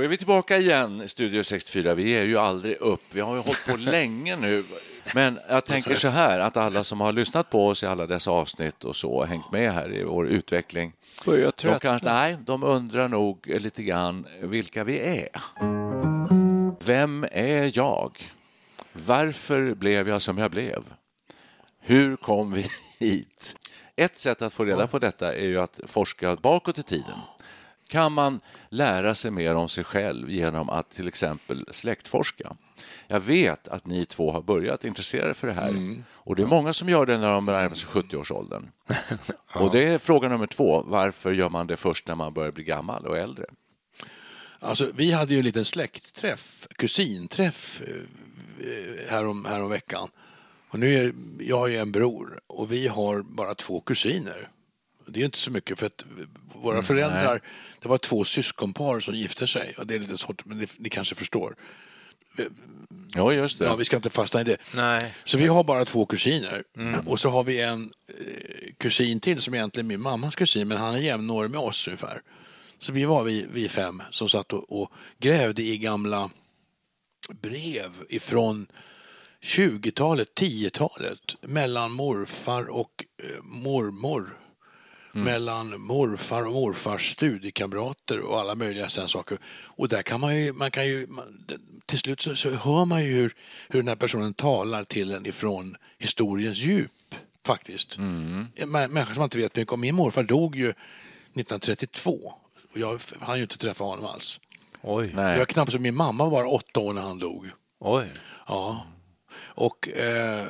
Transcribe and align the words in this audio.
Då 0.00 0.04
är 0.04 0.08
vi 0.08 0.16
tillbaka 0.16 0.58
igen 0.58 1.02
i 1.02 1.08
Studio 1.08 1.42
64. 1.42 1.94
Vi 1.94 2.10
är 2.12 2.22
ju 2.22 2.38
aldrig 2.38 2.76
upp. 2.76 3.02
Vi 3.12 3.20
har 3.20 3.34
ju 3.34 3.40
hållit 3.40 3.66
på 3.66 3.76
länge 3.78 4.36
nu. 4.36 4.64
Men 5.14 5.38
jag 5.48 5.64
tänker 5.64 5.94
så 5.94 6.08
här 6.08 6.40
att 6.40 6.56
alla 6.56 6.84
som 6.84 7.00
har 7.00 7.12
lyssnat 7.12 7.50
på 7.50 7.66
oss 7.66 7.82
i 7.82 7.86
alla 7.86 8.06
dessa 8.06 8.30
avsnitt 8.30 8.84
och 8.84 8.96
så 8.96 9.24
hängt 9.24 9.52
med 9.52 9.74
här 9.74 9.94
i 9.94 10.02
vår 10.02 10.28
utveckling. 10.28 10.92
De 11.24 11.78
kanske, 11.80 12.08
nej, 12.08 12.36
de 12.44 12.62
undrar 12.62 13.08
nog 13.08 13.46
lite 13.46 13.82
grann 13.82 14.26
vilka 14.42 14.84
vi 14.84 15.00
är. 15.00 15.28
Vem 16.84 17.26
är 17.32 17.78
jag? 17.78 18.16
Varför 18.92 19.74
blev 19.74 20.08
jag 20.08 20.22
som 20.22 20.38
jag 20.38 20.50
blev? 20.50 20.84
Hur 21.80 22.16
kom 22.16 22.52
vi 22.52 22.66
hit? 22.98 23.56
Ett 23.96 24.18
sätt 24.18 24.42
att 24.42 24.52
få 24.52 24.64
reda 24.64 24.86
på 24.86 24.98
detta 24.98 25.34
är 25.34 25.46
ju 25.46 25.60
att 25.60 25.80
forska 25.86 26.36
bakåt 26.36 26.78
i 26.78 26.82
tiden. 26.82 27.18
Kan 27.90 28.12
man 28.12 28.40
lära 28.68 29.14
sig 29.14 29.30
mer 29.30 29.54
om 29.54 29.68
sig 29.68 29.84
själv 29.84 30.30
genom 30.30 30.70
att 30.70 30.90
till 30.90 31.08
exempel 31.08 31.66
släktforska? 31.70 32.56
Jag 33.08 33.20
vet 33.20 33.68
att 33.68 33.86
ni 33.86 34.06
två 34.06 34.32
har 34.32 34.40
börjat 34.40 34.84
intressera 34.84 35.28
er 35.28 35.32
för 35.32 35.46
det 35.46 35.52
här 35.52 36.02
och 36.12 36.36
det 36.36 36.42
är 36.42 36.46
många 36.46 36.72
som 36.72 36.88
gör 36.88 37.06
det 37.06 37.18
när 37.18 37.28
de 37.28 37.44
närmar 37.44 37.74
sig 37.74 37.88
70-årsåldern. 37.88 38.70
Och 39.54 39.70
det 39.70 39.84
är 39.84 39.98
fråga 39.98 40.28
nummer 40.28 40.46
två. 40.46 40.82
Varför 40.82 41.32
gör 41.32 41.48
man 41.48 41.66
det 41.66 41.76
först 41.76 42.08
när 42.08 42.14
man 42.14 42.34
börjar 42.34 42.52
bli 42.52 42.64
gammal 42.64 43.06
och 43.06 43.18
äldre? 43.18 43.44
Alltså, 44.58 44.90
vi 44.94 45.12
hade 45.12 45.32
ju 45.32 45.38
en 45.38 45.44
liten 45.44 45.64
släktträff, 45.64 46.68
kusinträff 46.76 47.82
eh, 47.86 49.10
härom, 49.10 49.44
härom 49.44 49.70
veckan. 49.70 50.08
Och 50.68 50.78
nu 50.78 50.94
är, 50.94 51.12
jag 51.40 51.70
ju 51.70 51.76
en 51.76 51.92
bror 51.92 52.40
och 52.46 52.72
vi 52.72 52.88
har 52.88 53.22
bara 53.22 53.54
två 53.54 53.80
kusiner. 53.80 54.48
Det 55.10 55.20
är 55.20 55.24
inte 55.24 55.38
så 55.38 55.50
mycket 55.50 55.78
för 55.78 55.86
att 55.86 56.04
våra 56.54 56.82
föräldrar, 56.82 57.40
det 57.82 57.88
var 57.88 57.98
två 57.98 58.24
syskonpar 58.24 59.00
som 59.00 59.14
gifte 59.14 59.46
sig. 59.46 59.74
Och 59.78 59.86
det 59.86 59.94
är 59.94 59.98
lite 59.98 60.18
svårt, 60.18 60.44
men 60.46 60.58
ni, 60.58 60.66
ni 60.78 60.88
kanske 60.88 61.14
förstår. 61.14 61.56
Ja, 63.14 63.32
just 63.32 63.58
det. 63.58 63.64
Ja, 63.64 63.76
vi 63.76 63.84
ska 63.84 63.96
inte 63.96 64.10
fastna 64.10 64.40
i 64.40 64.44
det. 64.44 64.56
Nej. 64.74 65.14
Så 65.24 65.38
vi 65.38 65.46
har 65.46 65.64
bara 65.64 65.84
två 65.84 66.06
kusiner. 66.06 66.62
Och 67.06 67.20
så 67.20 67.28
har 67.28 67.44
vi 67.44 67.60
en 67.60 67.92
eh, 68.08 68.72
kusin 68.78 69.20
till 69.20 69.40
som 69.40 69.54
egentligen 69.54 69.86
är 69.86 69.88
min 69.88 70.00
mammas 70.00 70.36
kusin, 70.36 70.68
men 70.68 70.78
han 70.78 70.94
är 70.94 70.98
jämnårig 70.98 71.50
med 71.50 71.60
oss 71.60 71.88
ungefär. 71.88 72.20
Så 72.78 72.92
vi 72.92 73.04
var 73.04 73.24
vi, 73.24 73.46
vi 73.52 73.68
fem 73.68 74.02
som 74.10 74.28
satt 74.28 74.52
och, 74.52 74.82
och 74.82 74.92
grävde 75.18 75.62
i 75.62 75.78
gamla 75.78 76.30
brev 77.42 77.90
ifrån 78.08 78.66
20-talet, 79.42 80.28
10-talet 80.40 81.36
mellan 81.42 81.92
morfar 81.92 82.70
och 82.70 83.04
eh, 83.22 83.42
mormor. 83.42 84.39
Mellan 85.12 85.80
morfar 85.80 86.46
och 86.46 86.52
morfars 86.52 87.12
studiekamrater 87.12 88.20
och 88.20 88.40
alla 88.40 88.54
möjliga 88.54 88.88
sådana 88.88 89.08
saker. 89.08 89.38
Och 89.46 89.88
där 89.88 90.02
kan 90.02 90.20
man 90.20 90.36
ju, 90.36 90.52
man 90.52 90.70
kan 90.70 90.86
ju 90.86 91.06
man, 91.06 91.46
till 91.86 91.98
slut 91.98 92.20
så, 92.20 92.36
så 92.36 92.50
hör 92.50 92.84
man 92.84 93.04
ju 93.04 93.12
hur, 93.12 93.34
hur 93.68 93.78
den 93.78 93.88
här 93.88 93.96
personen 93.96 94.34
talar 94.34 94.84
till 94.84 95.12
en 95.12 95.26
ifrån 95.26 95.76
historiens 95.98 96.58
djup 96.58 97.14
faktiskt. 97.46 97.96
Mm. 97.96 98.46
Människor 98.66 99.14
som 99.14 99.20
man 99.20 99.26
inte 99.26 99.38
vet 99.38 99.56
mycket 99.56 99.72
om. 99.72 99.80
Min 99.80 99.94
morfar 99.94 100.22
dog 100.22 100.56
ju 100.56 100.68
1932 100.68 102.32
och 102.72 102.78
jag 102.78 103.00
hann 103.20 103.36
ju 103.36 103.42
inte 103.42 103.58
träffa 103.58 103.84
honom 103.84 104.04
alls. 104.04 104.40
Oj. 104.82 105.12
Nej. 105.14 105.38
Jag 105.38 105.48
knappt 105.48 105.72
som 105.72 105.82
min 105.82 105.94
mamma 105.94 106.28
var 106.28 106.54
åtta 106.54 106.80
år 106.80 106.92
när 106.92 107.02
han 107.02 107.18
dog. 107.18 107.50
Oj. 107.78 108.06
Ja. 108.46 108.86
Och 109.36 109.88
eh, 109.88 110.46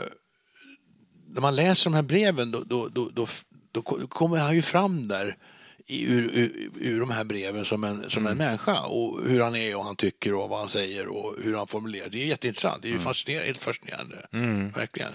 när 1.26 1.40
man 1.40 1.56
läser 1.56 1.90
de 1.90 1.96
här 1.96 2.02
breven 2.02 2.50
då, 2.50 2.88
då, 2.88 2.88
då, 2.88 3.26
då, 3.72 3.82
kommer 3.82 4.38
han 4.38 4.54
ju 4.54 4.62
fram 4.62 5.08
där 5.08 5.36
ur, 5.88 6.30
ur, 6.34 6.70
ur 6.80 7.00
de 7.00 7.10
här 7.10 7.24
breven 7.24 7.64
som 7.64 7.84
en, 7.84 8.10
som 8.10 8.26
en 8.26 8.38
människa 8.38 8.80
och 8.80 9.20
hur 9.26 9.40
han 9.40 9.56
är 9.56 9.76
och 9.76 9.84
han 9.84 9.96
tycker 9.96 10.34
och 10.34 10.48
vad 10.48 10.58
han 10.58 10.68
säger 10.68 11.08
och 11.08 11.34
hur 11.42 11.56
han 11.56 11.66
formulerar. 11.66 12.08
Det 12.08 12.22
är 12.22 12.26
jätteintressant. 12.26 12.82
Det 12.82 12.88
är 12.88 12.92
ju 12.92 12.98
fascinerande, 12.98 13.46
helt 13.46 13.62
fascinerande. 13.62 14.26
Verkligen. 14.74 15.12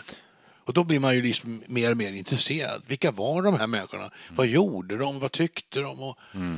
Och 0.66 0.74
då 0.74 0.84
blir 0.84 1.00
man 1.00 1.16
ju 1.16 1.22
liksom 1.22 1.64
mer 1.68 1.92
och 1.92 1.98
mer 1.98 2.12
intresserad. 2.12 2.82
Vilka 2.88 3.12
var 3.12 3.42
de 3.42 3.54
här 3.54 3.68
människorna? 3.68 4.10
Vad 4.36 4.48
gjorde 4.48 4.98
de? 4.98 5.20
Vad 5.20 5.32
tyckte 5.32 5.80
de? 5.80 6.00
Och 6.04 6.18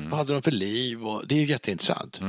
Vad 0.09 0.17
hade 0.17 0.33
de 0.33 0.41
för 0.41 0.51
liv? 0.51 1.07
Och 1.07 1.27
det 1.27 1.35
är 1.35 1.39
ju 1.39 1.45
jätteintressant. 1.45 2.19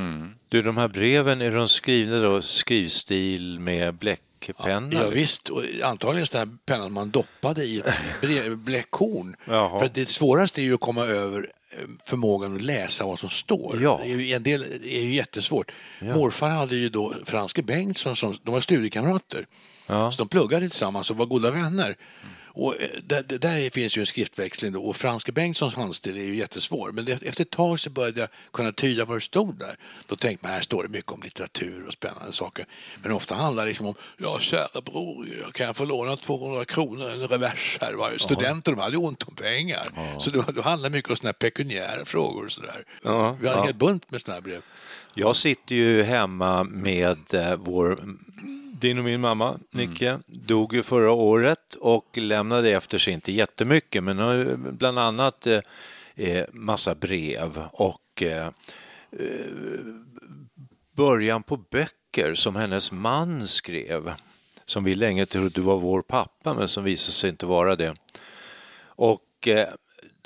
Du, 0.49 0.63
de 0.63 0.77
här 0.77 0.89
breven, 0.89 1.41
är 1.41 1.51
de 1.51 1.69
skrivna 1.69 2.21
då 2.21 2.43
skrivstil 2.43 3.61
med 3.61 3.99
bläckpenna? 4.41 4.89
Ja, 4.93 5.09
visst, 5.09 5.49
och 5.49 5.63
antagligen 5.85 6.27
här 6.33 6.49
penna 6.67 6.85
som 6.85 6.95
man 6.95 7.11
doppade 7.11 7.65
i 7.65 7.79
ett 7.79 8.59
bläckhorn. 8.59 9.37
För 9.45 9.91
det 9.95 10.09
svåraste 10.09 10.61
är 10.61 10.63
ju 10.63 10.75
att 10.75 10.81
komma 10.81 11.05
över 11.05 11.53
eh, 11.71 11.79
förmågan 12.05 12.57
att 12.57 12.63
läsa 12.63 13.05
vad 13.05 13.19
som 13.19 13.29
står. 13.29 13.83
Ja. 13.83 14.01
En 14.05 14.43
del 14.43 14.63
är 14.85 15.01
ju 15.01 15.15
jättesvårt. 15.15 15.73
Morfar 16.01 16.51
hade 16.51 16.77
ju 16.77 16.89
då 16.89 17.15
Franske 17.25 17.63
Bengtsson, 17.63 18.17
som, 18.17 18.37
de 18.43 18.55
var 18.55 18.61
studiekamrater. 18.61 19.47
Ja. 19.87 20.11
Så 20.11 20.19
de 20.19 20.29
pluggade 20.29 20.69
tillsammans 20.69 21.11
och 21.11 21.17
var 21.17 21.27
goda 21.27 21.51
vänner. 21.51 21.97
Och 22.49 22.81
eh, 22.83 22.89
där, 23.07 23.23
där- 23.23 23.71
finns 23.71 23.97
ju 23.97 24.01
en 24.01 24.07
skriftväxling 24.07 24.73
då, 24.73 24.83
och 24.83 24.97
Franske 24.97 25.33
Bengtssons 25.33 25.75
handstil 25.75 26.17
är 26.19 26.23
ju 26.23 26.37
jättesvår. 26.37 26.93
Men 26.93 27.09
efter 27.09 27.43
ett 27.43 27.51
tag 27.51 27.81
så 27.81 27.91
började 27.91 28.21
jag 28.21 28.29
kunna 28.53 28.73
tyda 28.73 29.05
vad 29.05 29.17
det 29.17 29.21
stod 29.21 29.59
där. 29.59 29.77
Då 30.07 30.17
tänkte 30.17 30.47
man 30.47 30.55
här 30.55 30.61
står 30.61 30.83
det 30.83 30.89
mycket 30.89 31.13
om 31.13 31.23
litteratur 31.23 31.87
och 31.87 31.93
spännande 31.93 32.33
saker. 32.33 32.67
Men 33.03 33.13
ofta 33.13 33.35
handlar 33.35 33.63
det 33.63 33.69
liksom 33.69 33.87
om, 33.87 33.95
ja 34.17 34.39
kära 34.41 34.81
bror, 34.85 35.51
kan 35.53 35.67
jag 35.67 35.77
få 35.77 35.85
låna 35.85 36.17
200 36.17 36.65
kronor, 36.65 37.11
en 37.11 37.29
revers 37.29 37.79
här? 37.81 37.93
Va? 37.95 38.11
Studenter 38.19 38.73
de 38.73 38.81
hade 38.81 38.97
ju 38.97 39.03
ont 39.03 39.23
om 39.23 39.35
pengar. 39.35 39.89
Så 40.21 40.31
då, 40.31 40.45
då 40.55 40.63
handlar 40.63 40.91
det 40.91 40.97
mycket 40.97 41.11
om 41.11 41.17
sådana 41.17 41.29
här 41.29 41.51
pekuniära 41.51 42.05
frågor 42.05 42.45
och 42.45 42.53
sådär. 42.53 42.85
Ja, 43.03 43.37
Vi 43.41 43.47
har 43.47 43.55
en 43.55 43.61
ja. 43.61 43.67
hel 43.67 43.75
bunt 43.75 44.11
med 44.11 44.21
sådana 44.21 44.35
här 44.35 44.43
brev. 44.43 44.63
Jag 45.15 45.37
sitter 45.37 45.75
ju 45.75 46.03
hemma 46.03 46.65
med 46.65 47.35
eh, 47.35 47.57
vår, 47.57 48.01
din 48.79 48.99
och 48.99 49.05
min 49.05 49.21
mamma, 49.21 49.59
Nicke, 49.71 50.19
dog 50.27 50.75
ju 50.75 50.83
förra 50.83 51.13
året 51.13 51.75
och 51.75 52.19
lämnade 52.19 52.71
efter 52.71 52.99
sig 52.99 53.13
inte 53.13 53.33
jättemycket, 53.33 54.05
men 54.05 54.77
bland 54.77 54.99
annat 54.99 55.47
eh, 55.47 55.61
eh, 56.17 56.45
massa 56.53 56.95
brev 56.95 57.63
och 57.73 58.23
eh, 58.23 58.47
eh, 58.47 58.53
början 60.97 61.43
på 61.43 61.57
böcker 61.57 62.35
som 62.35 62.57
hennes 62.57 62.93
man 62.93 63.49
skrev, 63.49 64.13
som 64.65 64.85
vi 64.85 64.95
länge 64.95 65.27
trodde 65.27 65.61
var 65.61 65.79
vår 65.79 66.03
pappa, 66.03 66.55
men 66.55 66.69
som 66.69 66.85
visade 66.85 67.13
sig 67.13 67.31
inte 67.31 67.47
vara 67.47 67.77
det. 67.77 67.95
Och 68.85 69.49
eh, 69.49 69.69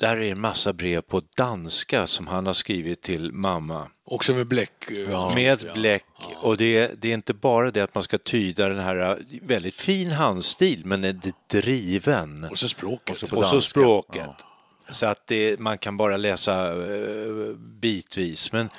där 0.03 0.17
är 0.17 0.31
en 0.31 0.41
massa 0.41 0.73
brev 0.73 1.01
på 1.01 1.21
danska 1.37 2.07
som 2.07 2.27
han 2.27 2.45
har 2.45 2.53
skrivit 2.53 3.01
till 3.01 3.31
mamma. 3.31 3.87
Också 4.05 4.33
med 4.33 4.47
bläck. 4.47 4.91
eh, 4.91 5.33
Med 5.35 5.63
ja. 5.67 5.73
bläck. 5.73 6.05
Och 6.41 6.57
det 6.57 6.77
är, 6.77 6.95
det 6.97 7.09
är 7.09 7.13
inte 7.13 7.33
bara 7.33 7.71
det 7.71 7.81
att 7.81 7.95
man 7.95 8.03
ska 8.03 8.17
tyda 8.17 8.69
den 8.69 8.79
här 8.79 9.11
äh, 9.11 9.17
väldigt 9.41 9.75
fin 9.75 10.11
handstil, 10.11 10.81
men 10.85 11.03
är 11.03 11.19
driven. 11.51 12.47
Och 12.51 12.59
så 12.59 12.69
språket. 12.69 13.23
Och 13.23 13.45
så 13.45 13.61
språket. 13.61 14.29
Så 14.89 15.05
att 15.05 15.27
det, 15.27 15.59
man 15.59 15.77
kan 15.77 15.97
bara 15.97 16.17
läsa 16.17 16.67
eh, 16.71 17.55
bitvis. 17.57 18.51
Men 18.51 18.69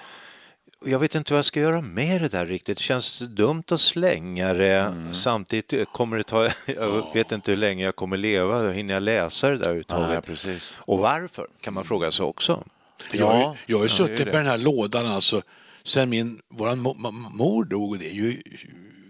jag 0.86 0.98
vet 0.98 1.14
inte 1.14 1.32
vad 1.32 1.38
jag 1.38 1.44
ska 1.44 1.60
göra 1.60 1.80
med 1.80 2.20
det 2.22 2.28
där 2.28 2.46
riktigt. 2.46 2.76
Det 2.76 2.82
känns 2.82 3.18
dumt 3.18 3.64
att 3.70 3.80
slänga 3.80 4.54
det. 4.54 4.72
Mm. 4.80 5.14
Samtidigt 5.14 5.74
kommer 5.92 6.16
det 6.16 6.22
ta, 6.22 6.44
jag 6.66 7.14
vet 7.14 7.32
inte 7.32 7.50
hur 7.50 7.58
länge 7.58 7.84
jag 7.84 7.96
kommer 7.96 8.16
leva. 8.16 8.72
Hinner 8.72 8.94
jag 8.94 9.02
läsa 9.02 9.48
det 9.50 9.56
där 9.56 9.64
överhuvudtaget? 9.64 10.24
precis. 10.26 10.76
Och 10.80 10.98
varför, 10.98 11.46
kan 11.60 11.74
man 11.74 11.84
fråga 11.84 12.12
sig 12.12 12.24
också. 12.24 12.64
Jag, 13.12 13.26
har 13.26 13.34
ju- 13.34 13.40
Ja, 13.42 13.56
jag 13.66 13.76
har 13.76 13.84
ju 13.84 13.88
suttit 13.88 14.18
med 14.26 14.34
den 14.34 14.46
här 14.46 14.58
lådan 14.58 15.06
alltså 15.06 15.42
sen 15.84 16.10
min, 16.10 16.40
våran 16.50 16.78
mo- 16.86 16.96
mo- 16.96 17.36
mor 17.36 17.64
dog, 17.64 17.90
och 17.90 17.98
det 17.98 18.06
är 18.10 18.14
ju 18.14 18.42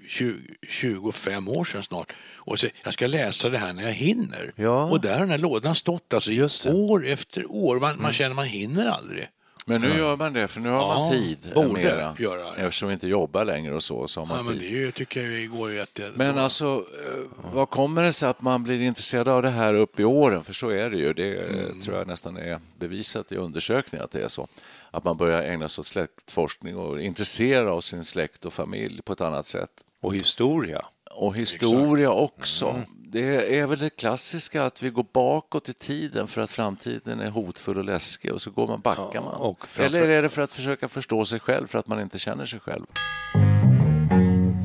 20, 0.09 0.35
25 0.69 1.49
år 1.49 1.65
sedan 1.65 1.83
snart. 1.83 2.13
Och 2.35 2.59
så, 2.61 2.67
jag 2.85 2.95
ska 2.95 3.07
läsa 3.07 3.49
det 3.49 3.59
här 3.59 3.73
när 3.73 3.83
jag 3.83 3.93
hinner. 3.93 4.53
Ja. 4.57 4.85
Och 4.91 5.01
där 5.01 5.13
har 5.13 5.21
den 5.21 5.31
här 5.31 5.39
lådan 5.39 5.75
stått 5.75 6.15
alltså, 6.15 6.31
år 6.67 7.07
efter 7.07 7.51
år. 7.51 7.79
Man, 7.81 8.03
man 8.03 8.13
känner 8.13 8.35
man 8.35 8.47
hinner 8.47 8.87
aldrig. 8.87 9.27
Men 9.67 9.81
nu 9.81 9.89
gör 9.99 10.17
man 10.17 10.33
det, 10.33 10.49
för 10.49 10.61
nu 10.61 10.69
har 10.69 10.87
man 10.87 10.99
Ja, 11.05 11.11
tid. 11.11 11.53
borde 11.55 11.69
mera. 11.69 12.17
göra 12.19 12.51
det. 12.55 12.63
Eftersom 12.63 12.89
vi 12.89 12.95
inte 12.95 13.09
jobbar 13.09 13.45
längre 13.45 13.75
och 13.75 13.83
så, 13.83 14.09
så 14.09 14.21
har 14.21 14.27
man 14.27 14.37
Ja, 14.37 14.43
men 14.43 14.53
tid. 14.53 14.61
det 14.63 14.67
är 14.77 14.81
ju, 14.81 14.93
tycker 14.93 15.29
jag 15.29 15.49
går 15.51 15.71
ju 15.71 15.77
jätte... 15.77 16.11
Men 16.15 16.39
alltså, 16.39 16.67
eh, 16.67 17.53
vad 17.55 17.71
kommer 17.71 18.03
det 18.03 18.13
sig 18.13 18.29
att 18.29 18.41
man 18.41 18.63
blir 18.63 18.81
intresserad 18.81 19.29
av 19.29 19.43
det 19.43 19.51
här 19.51 19.75
upp 19.75 20.01
i 20.01 20.05
åren? 20.05 20.45
För 20.45 20.53
så 20.53 20.69
är 20.71 20.91
det 20.91 20.97
ju. 20.97 21.13
Det 21.13 21.35
eh, 21.37 21.55
Mm. 21.65 21.81
tror 21.81 21.97
jag 21.99 22.07
nästan 22.07 22.37
är 22.37 22.61
bevisat 22.79 23.33
i 23.33 23.37
undersökningar 23.37 24.05
att 24.05 24.11
det 24.11 24.23
är 24.25 24.29
så. 24.29 24.49
Att 24.91 25.05
man 25.05 25.17
börjar 25.17 25.43
ägna 25.43 25.69
sig 25.69 25.81
åt 25.83 25.87
släktforskning 25.87 26.77
och 26.77 27.01
intressera 27.03 27.73
av 27.73 27.81
sin 27.81 28.05
släkt 28.05 28.45
och 28.45 28.53
familj 28.53 29.03
på 29.03 29.13
ett 29.13 29.21
annat 29.21 29.47
sätt. 29.47 29.71
Och 30.03 30.15
historia. 30.15 30.85
Och 31.11 31.37
historia 31.37 32.11
också. 32.11 32.69
Mm. 32.69 32.83
Det 33.15 33.59
är 33.59 33.67
väl 33.67 33.79
det 33.79 33.91
klassiska 33.91 34.65
att 34.65 34.83
vi 34.83 34.91
går 34.91 35.07
bakåt 35.13 35.69
i 35.69 35.73
tiden 35.75 36.27
för 36.29 36.41
att 36.41 36.51
framtiden 36.51 37.21
är 37.21 37.31
hotfull 37.31 37.79
och 37.79 37.85
läskig 37.85 38.33
och 38.33 38.43
så 38.43 38.51
går 38.51 38.67
man, 38.67 38.81
backar 38.81 39.21
man. 39.21 39.35
och 39.35 39.69
framför- 39.69 39.99
Eller 39.99 40.09
är 40.09 40.23
det 40.23 40.29
för 40.29 40.43
att 40.43 40.53
försöka 40.53 40.89
förstå 40.89 41.25
sig 41.25 41.41
själv 41.41 41.67
för 41.67 41.79
att 41.79 41.87
man 41.87 42.01
inte 42.01 42.19
känner 42.19 42.47
sig 42.47 42.61
själv? 42.61 42.85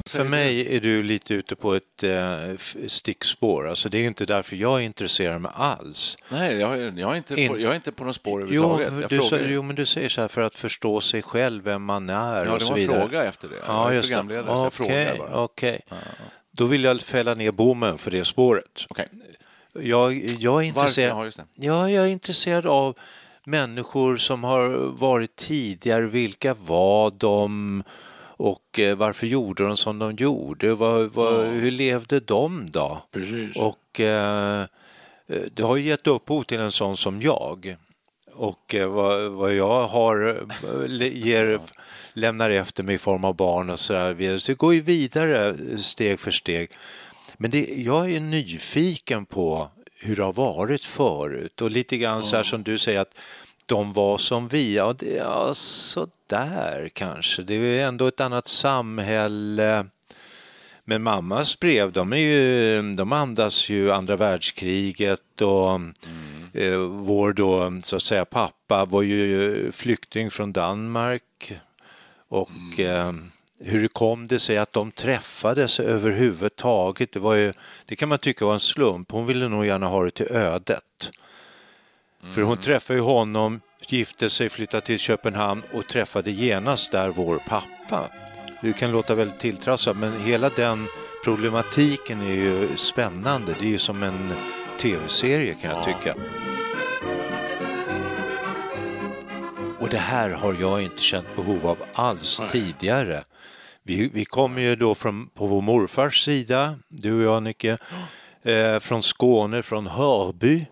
För 0.09 0.23
mig 0.23 0.75
är 0.75 0.79
du 0.81 1.03
lite 1.03 1.33
ute 1.33 1.55
på 1.55 1.73
ett 1.75 2.03
eh, 2.03 2.37
stickspår. 2.87 3.67
Alltså 3.69 3.89
det 3.89 3.97
är 3.97 4.01
ju 4.01 4.07
inte 4.07 4.25
därför 4.25 4.55
jag 4.55 4.81
intresserar 4.81 5.39
mig 5.39 5.51
alls. 5.55 6.17
Nej, 6.29 6.55
jag, 6.57 6.73
är- 6.79 6.93
jag, 6.97 7.11
är, 7.11 7.15
inte 7.15 7.41
In- 7.41 7.49
på, 7.49 7.59
jag 7.59 7.71
är 7.71 7.75
inte 7.75 7.91
på 7.91 8.03
något 8.03 8.15
spår 8.15 8.47
Jo, 8.51 8.63
överhuvudtaget. 8.63 9.11
Jag 9.11 9.19
du, 9.19 9.23
sa, 9.23 9.29
frågar- 9.29 9.47
jo, 9.53 9.61
men 9.61 9.75
du 9.75 9.85
säger 9.85 10.09
så 10.09 10.21
här 10.21 10.27
för 10.27 10.41
att 10.41 10.55
förstå 10.55 11.01
sig 11.01 11.21
själv, 11.21 11.63
vem 11.63 11.83
man 11.83 12.09
är 12.09 12.45
Ja, 12.45 12.51
och 12.53 12.59
det 12.59 12.65
så 12.65 12.71
var 12.71 12.77
en 12.79 12.81
vidare. 12.87 13.01
fråga 13.01 13.23
efter 13.25 13.47
det. 13.47 13.55
Jag 13.55 13.63
Ja, 13.67 13.89
är 13.89 13.93
just 13.95 14.09
det. 14.09 14.15
programledare, 14.15 14.57
så 14.57 14.65
jag 14.65 14.73
frågar 14.73 15.17
bara. 15.17 15.43
okej. 15.43 15.81
Då 16.59 16.65
vill 16.65 16.83
jag 16.83 17.01
fälla 17.01 17.35
ner 17.35 17.51
bommen 17.51 17.97
för 17.97 18.11
det 18.11 18.25
spåret. 18.25 18.85
Okej. 18.89 19.07
Jag, 19.73 20.13
jag, 20.39 20.63
är 20.63 20.67
intresserad, 20.67 21.17
Ja, 21.17 21.43
det. 21.55 21.65
ja, 21.65 21.89
jag 21.89 22.05
är 22.05 22.09
intresserad 22.09 22.65
av 22.65 22.97
människor 23.45 24.17
som 24.17 24.43
har 24.43 24.69
varit 24.97 25.35
tidigare. 25.35 26.07
Vilka 26.07 26.53
var 26.53 27.11
de? 27.17 27.83
Och 28.21 28.79
eh, 28.79 28.95
varför 28.95 29.27
gjorde 29.27 29.63
de 29.63 29.77
som 29.77 29.99
de 29.99 30.15
gjorde? 30.15 30.75
Vad, 30.75 31.11
vad, 31.11 31.45
Hur 31.45 31.71
levde 31.71 32.19
de 32.19 32.67
då? 32.71 33.01
Precis. 33.11 33.55
Och 33.55 33.99
eh, 33.99 34.63
det 35.53 35.63
har 35.63 35.75
ju 35.75 35.83
gett 35.83 36.07
upphov 36.07 36.43
till 36.43 36.59
en 36.59 36.71
sån 36.71 36.97
som 36.97 37.21
jag. 37.21 37.75
Och 38.33 38.75
eh, 38.75 38.89
vad, 38.89 39.31
vad 39.31 39.53
jag 39.53 39.87
har, 39.87 40.39
eh, 40.89 41.13
ger, 41.13 41.59
lämnar 42.19 42.49
efter 42.49 42.83
mig 42.83 42.95
i 42.95 42.97
form 42.97 43.23
av 43.23 43.35
barn 43.35 43.69
och 43.69 43.79
så 43.79 43.93
där 43.93 44.13
vidare. 44.13 44.39
Så 44.39 44.51
det 44.51 44.57
går 44.57 44.73
ju 44.73 44.81
vidare 44.81 45.55
steg 45.77 46.19
för 46.19 46.31
steg. 46.31 46.69
Men 47.37 47.51
det, 47.51 47.65
jag 47.77 48.11
är 48.11 48.19
nyfiken 48.19 49.25
på 49.25 49.69
hur 50.01 50.15
det 50.15 50.23
har 50.23 50.33
varit 50.33 50.85
förut 50.85 51.61
och 51.61 51.71
lite 51.71 51.97
grann 51.97 52.23
så 52.23 52.35
här 52.35 52.43
som 52.43 52.63
du 52.63 52.77
säger 52.77 52.99
att 52.99 53.17
de 53.65 53.93
var 53.93 54.17
som 54.17 54.47
vi. 54.47 54.75
Ja, 54.75 54.93
det, 54.99 55.15
ja 55.15 55.53
så 55.53 56.07
där 56.27 56.89
kanske. 56.93 57.41
Det 57.41 57.53
är 57.53 57.87
ändå 57.87 58.07
ett 58.07 58.21
annat 58.21 58.47
samhälle. 58.47 59.85
Men 60.85 61.03
mammas 61.03 61.59
brev, 61.59 61.91
de, 61.91 62.13
är 62.13 62.17
ju, 62.17 62.81
de 62.93 63.13
andas 63.13 63.69
ju 63.69 63.91
andra 63.91 64.15
världskriget 64.15 65.41
och 65.41 65.79
eh, 66.53 66.77
vår 66.79 67.33
då, 67.33 67.81
så 67.83 67.95
att 67.95 68.01
säga, 68.01 68.25
pappa 68.25 68.85
var 68.85 69.01
ju 69.01 69.71
flykting 69.71 70.31
från 70.31 70.53
Danmark 70.53 71.23
och 72.29 72.79
eh, 72.79 73.13
hur 73.59 73.87
kom 73.87 74.27
det 74.27 74.39
sig 74.39 74.57
att 74.57 74.73
de 74.73 74.91
träffades 74.91 75.79
överhuvudtaget? 75.79 77.11
Det, 77.11 77.19
var 77.19 77.35
ju, 77.35 77.53
det 77.85 77.95
kan 77.95 78.09
man 78.09 78.19
tycka 78.19 78.45
var 78.45 78.53
en 78.53 78.59
slump. 78.59 79.11
Hon 79.11 79.25
ville 79.25 79.47
nog 79.47 79.65
gärna 79.65 79.87
ha 79.87 80.03
det 80.03 80.11
till 80.11 80.31
ödet. 80.31 81.11
För 82.33 82.41
hon 82.41 82.57
träffade 82.57 82.99
ju 82.99 83.05
honom, 83.05 83.61
gifte 83.87 84.29
sig, 84.29 84.49
flyttade 84.49 84.85
till 84.85 84.99
Köpenhamn 84.99 85.63
och 85.73 85.87
träffade 85.87 86.31
genast 86.31 86.91
där 86.91 87.09
vår 87.09 87.37
pappa. 87.47 88.09
Det 88.61 88.73
kan 88.73 88.91
låta 88.91 89.15
väldigt 89.15 89.39
tilltrassat 89.39 89.97
men 89.97 90.21
hela 90.21 90.49
den 90.49 90.87
problematiken 91.23 92.21
är 92.21 92.33
ju 92.33 92.77
spännande. 92.77 93.55
Det 93.59 93.65
är 93.65 93.69
ju 93.69 93.77
som 93.77 94.03
en 94.03 94.33
tv-serie 94.79 95.53
kan 95.61 95.71
jag 95.71 95.83
tycka. 95.83 96.15
Och 99.79 99.89
det 99.89 99.97
här 99.97 100.29
har 100.29 100.55
jag 100.59 100.81
inte 100.81 101.03
känt 101.03 101.35
behov 101.35 101.67
av 101.67 101.77
alls 101.93 102.41
tidigare. 102.51 103.23
Vi, 103.83 104.09
vi 104.13 104.25
kommer 104.25 104.61
ju 104.61 104.75
då 104.75 104.95
från, 104.95 105.29
på 105.29 105.45
vår 105.45 105.61
morfars 105.61 106.23
sida, 106.23 106.79
du 106.87 107.13
och 107.13 107.21
jag 107.33 107.43
Nicke, 107.43 107.77
eh, 108.43 108.79
från 108.79 109.03
Skåne, 109.03 109.61
från 109.61 109.87
Hörby. 109.87 110.65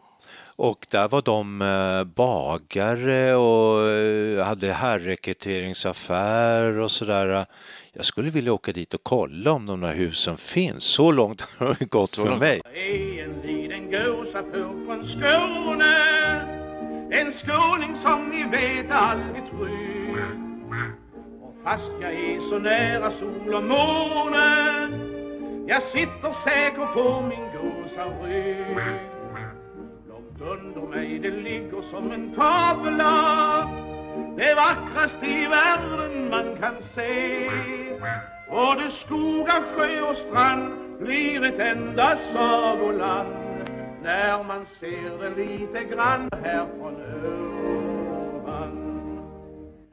Och 0.55 0.87
där 0.89 1.07
var 1.07 1.21
de 1.21 1.61
eh, 1.61 2.03
bagare 2.03 3.35
och 3.35 3.89
eh, 3.89 4.45
hade 4.45 4.71
herrekryteringsaffär 4.71 6.77
och 6.77 6.91
sådär. 6.91 7.45
Jag 7.93 8.05
skulle 8.05 8.29
vilja 8.29 8.53
åka 8.53 8.71
dit 8.71 8.93
och 8.93 9.03
kolla 9.03 9.51
om 9.51 9.65
de 9.65 9.81
där 9.81 9.93
husen 9.93 10.37
finns. 10.37 10.83
Så 10.83 11.11
långt 11.11 11.41
har 11.57 11.75
det 11.79 11.85
gått 11.85 12.15
för 12.15 12.37
mig. 12.37 12.61
är 12.73 13.23
en 13.23 13.41
liten 13.41 13.91
gåsapur 13.91 14.85
från 14.85 15.05
Skåne 15.05 16.56
en 17.11 17.31
skåning 17.31 17.95
som 17.95 18.29
ni 18.29 18.43
vet 18.43 18.91
aldrig 18.91 19.43
trygg 19.49 20.17
Och 21.41 21.55
fast 21.63 21.91
jag 22.01 22.13
är 22.13 22.39
så 22.39 22.59
nära 22.59 23.11
sol 23.11 23.53
och 23.53 23.63
måne 23.63 24.89
Jag 25.67 25.83
sitter 25.83 26.33
säker 26.33 26.85
på 26.93 27.21
min 27.21 27.47
gåsarygg 27.53 28.77
Långt 30.09 30.41
under 30.41 30.81
mig 30.81 31.19
det 31.19 31.31
ligger 31.31 31.81
som 31.81 32.11
en 32.11 32.33
tavla 32.33 33.87
Det 34.37 34.55
vackraste 34.55 35.25
i 35.25 35.47
världen 35.47 36.29
man 36.29 36.57
kan 36.59 36.83
se. 36.83 37.49
Både 38.49 38.89
skogar, 38.89 39.63
sjö 39.75 40.01
och 40.01 40.17
strand 40.17 40.73
blir 40.99 41.45
ett 41.45 41.59
enda 41.59 42.15
sagoland 42.15 43.46
när 44.03 44.43
man 44.43 44.65
ser 44.65 45.17
det 45.17 45.29
lite 45.35 45.83
grann 45.83 46.29
här 46.43 46.65
från 46.65 46.95
ovan. 48.45 48.87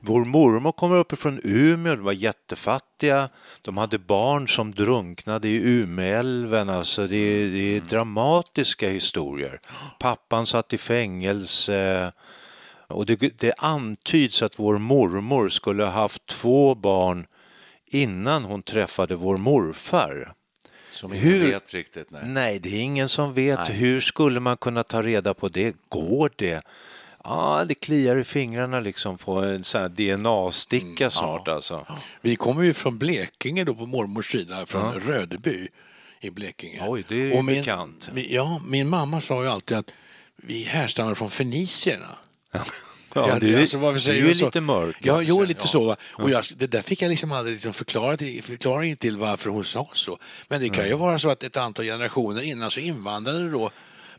Vår 0.07 0.25
mormor 0.25 0.73
kommer 0.73 0.97
uppifrån 0.97 1.41
Umeå, 1.45 1.95
de 1.95 2.05
var 2.05 2.13
jättefattiga. 2.13 3.29
De 3.63 3.77
hade 3.77 3.99
barn 3.99 4.49
som 4.49 4.71
drunknade 4.71 5.49
i 5.49 5.81
Umeälven. 5.81 6.69
Alltså 6.69 7.07
det, 7.07 7.17
är, 7.17 7.49
det 7.49 7.77
är 7.77 7.81
dramatiska 7.81 8.89
historier. 8.89 9.61
Pappan 10.01 10.47
satt 10.47 10.73
i 10.73 10.79
fängelse. 10.79 12.13
Och 12.89 13.07
det, 13.07 13.41
det 13.41 13.53
antyds 13.59 14.43
att 14.43 14.59
vår 14.59 14.79
mormor 14.79 15.49
skulle 15.49 15.85
ha 15.85 15.91
haft 15.91 16.27
två 16.27 16.75
barn 16.75 17.27
innan 17.87 18.45
hon 18.45 18.63
träffade 18.63 19.15
vår 19.15 19.37
morfar. 19.37 20.33
Som 20.95 21.15
inte 21.15 21.27
Hur- 21.27 21.51
vet 21.53 21.75
riktigt. 21.75 22.11
Nej. 22.11 22.23
Nej, 22.25 22.59
det 22.59 22.69
är 22.69 22.81
ingen 22.81 23.09
som 23.09 23.35
vet. 23.35 23.59
Nej. 23.69 23.77
Hur 23.77 24.01
skulle 24.01 24.41
man 24.41 24.57
kunna 24.57 24.83
ta 24.83 25.03
reda 25.03 25.35
på 25.35 25.49
det? 25.49 25.77
Går 25.89 26.31
det? 26.37 26.63
Ja, 27.25 27.65
det 27.69 27.75
kliar 27.75 28.17
i 28.17 28.25
fingrarna 28.25 28.81
liksom 28.81 29.19
på 29.19 29.33
en 29.41 29.65
sån 29.65 29.81
här 29.81 29.89
DNA-sticka 29.89 31.11
snart 31.11 31.49
alltså. 31.49 31.87
Vi 32.21 32.37
kommer 32.37 32.63
ju 32.63 32.75
från 32.75 32.99
Blekinge 32.99 33.65
då 33.65 33.75
på 33.75 33.87
mormors 33.87 34.33
sida, 34.33 34.67
från 34.67 34.95
Rödeby 34.95 35.69
i 36.21 36.31
Blekinge. 36.31 36.83
Oj, 36.87 37.05
det 37.09 37.15
är 37.15 37.19
ju 37.19 37.33
Och 37.33 37.45
min, 37.45 37.61
bekant. 37.61 38.09
Min, 38.13 38.27
ja, 38.29 38.61
min 38.67 38.89
mamma 38.89 39.21
sa 39.21 39.43
ju 39.43 39.49
alltid 39.49 39.77
att 39.77 39.91
vi 40.37 40.63
härstammar 40.63 41.15
från 41.15 41.31
fenicierna. 41.31 42.19
Ja, 43.15 43.37
är, 43.37 43.61
alltså, 43.61 43.79
varför 43.79 44.11
är 44.11 44.23
du 44.23 44.35
så? 44.35 44.45
lite 44.45 44.61
mörk. 44.61 44.97
Ja, 45.01 45.23
jo, 45.23 45.35
alltså. 45.35 45.49
lite 45.49 45.69
så. 45.69 45.85
Va? 45.85 45.97
Och 46.03 46.31
jag, 46.31 46.45
det 46.57 46.67
där 46.67 46.83
fick 46.83 47.03
jag 47.03 47.09
liksom 47.09 47.33
aldrig 47.33 47.55
liksom 47.55 47.73
förklara 47.73 48.17
till, 48.17 48.43
förklaring 48.43 48.97
till 48.97 49.17
varför 49.17 49.51
hon 49.51 49.65
sa 49.65 49.89
så. 49.93 50.19
Men 50.49 50.61
det 50.61 50.69
kan 50.69 50.89
ju 50.89 50.95
vara 50.95 51.19
så 51.19 51.29
att 51.31 51.43
ett 51.43 51.57
antal 51.57 51.85
generationer 51.85 52.43
innan 52.43 52.71
så 52.71 52.81
invandrade 52.81 53.51
då 53.51 53.71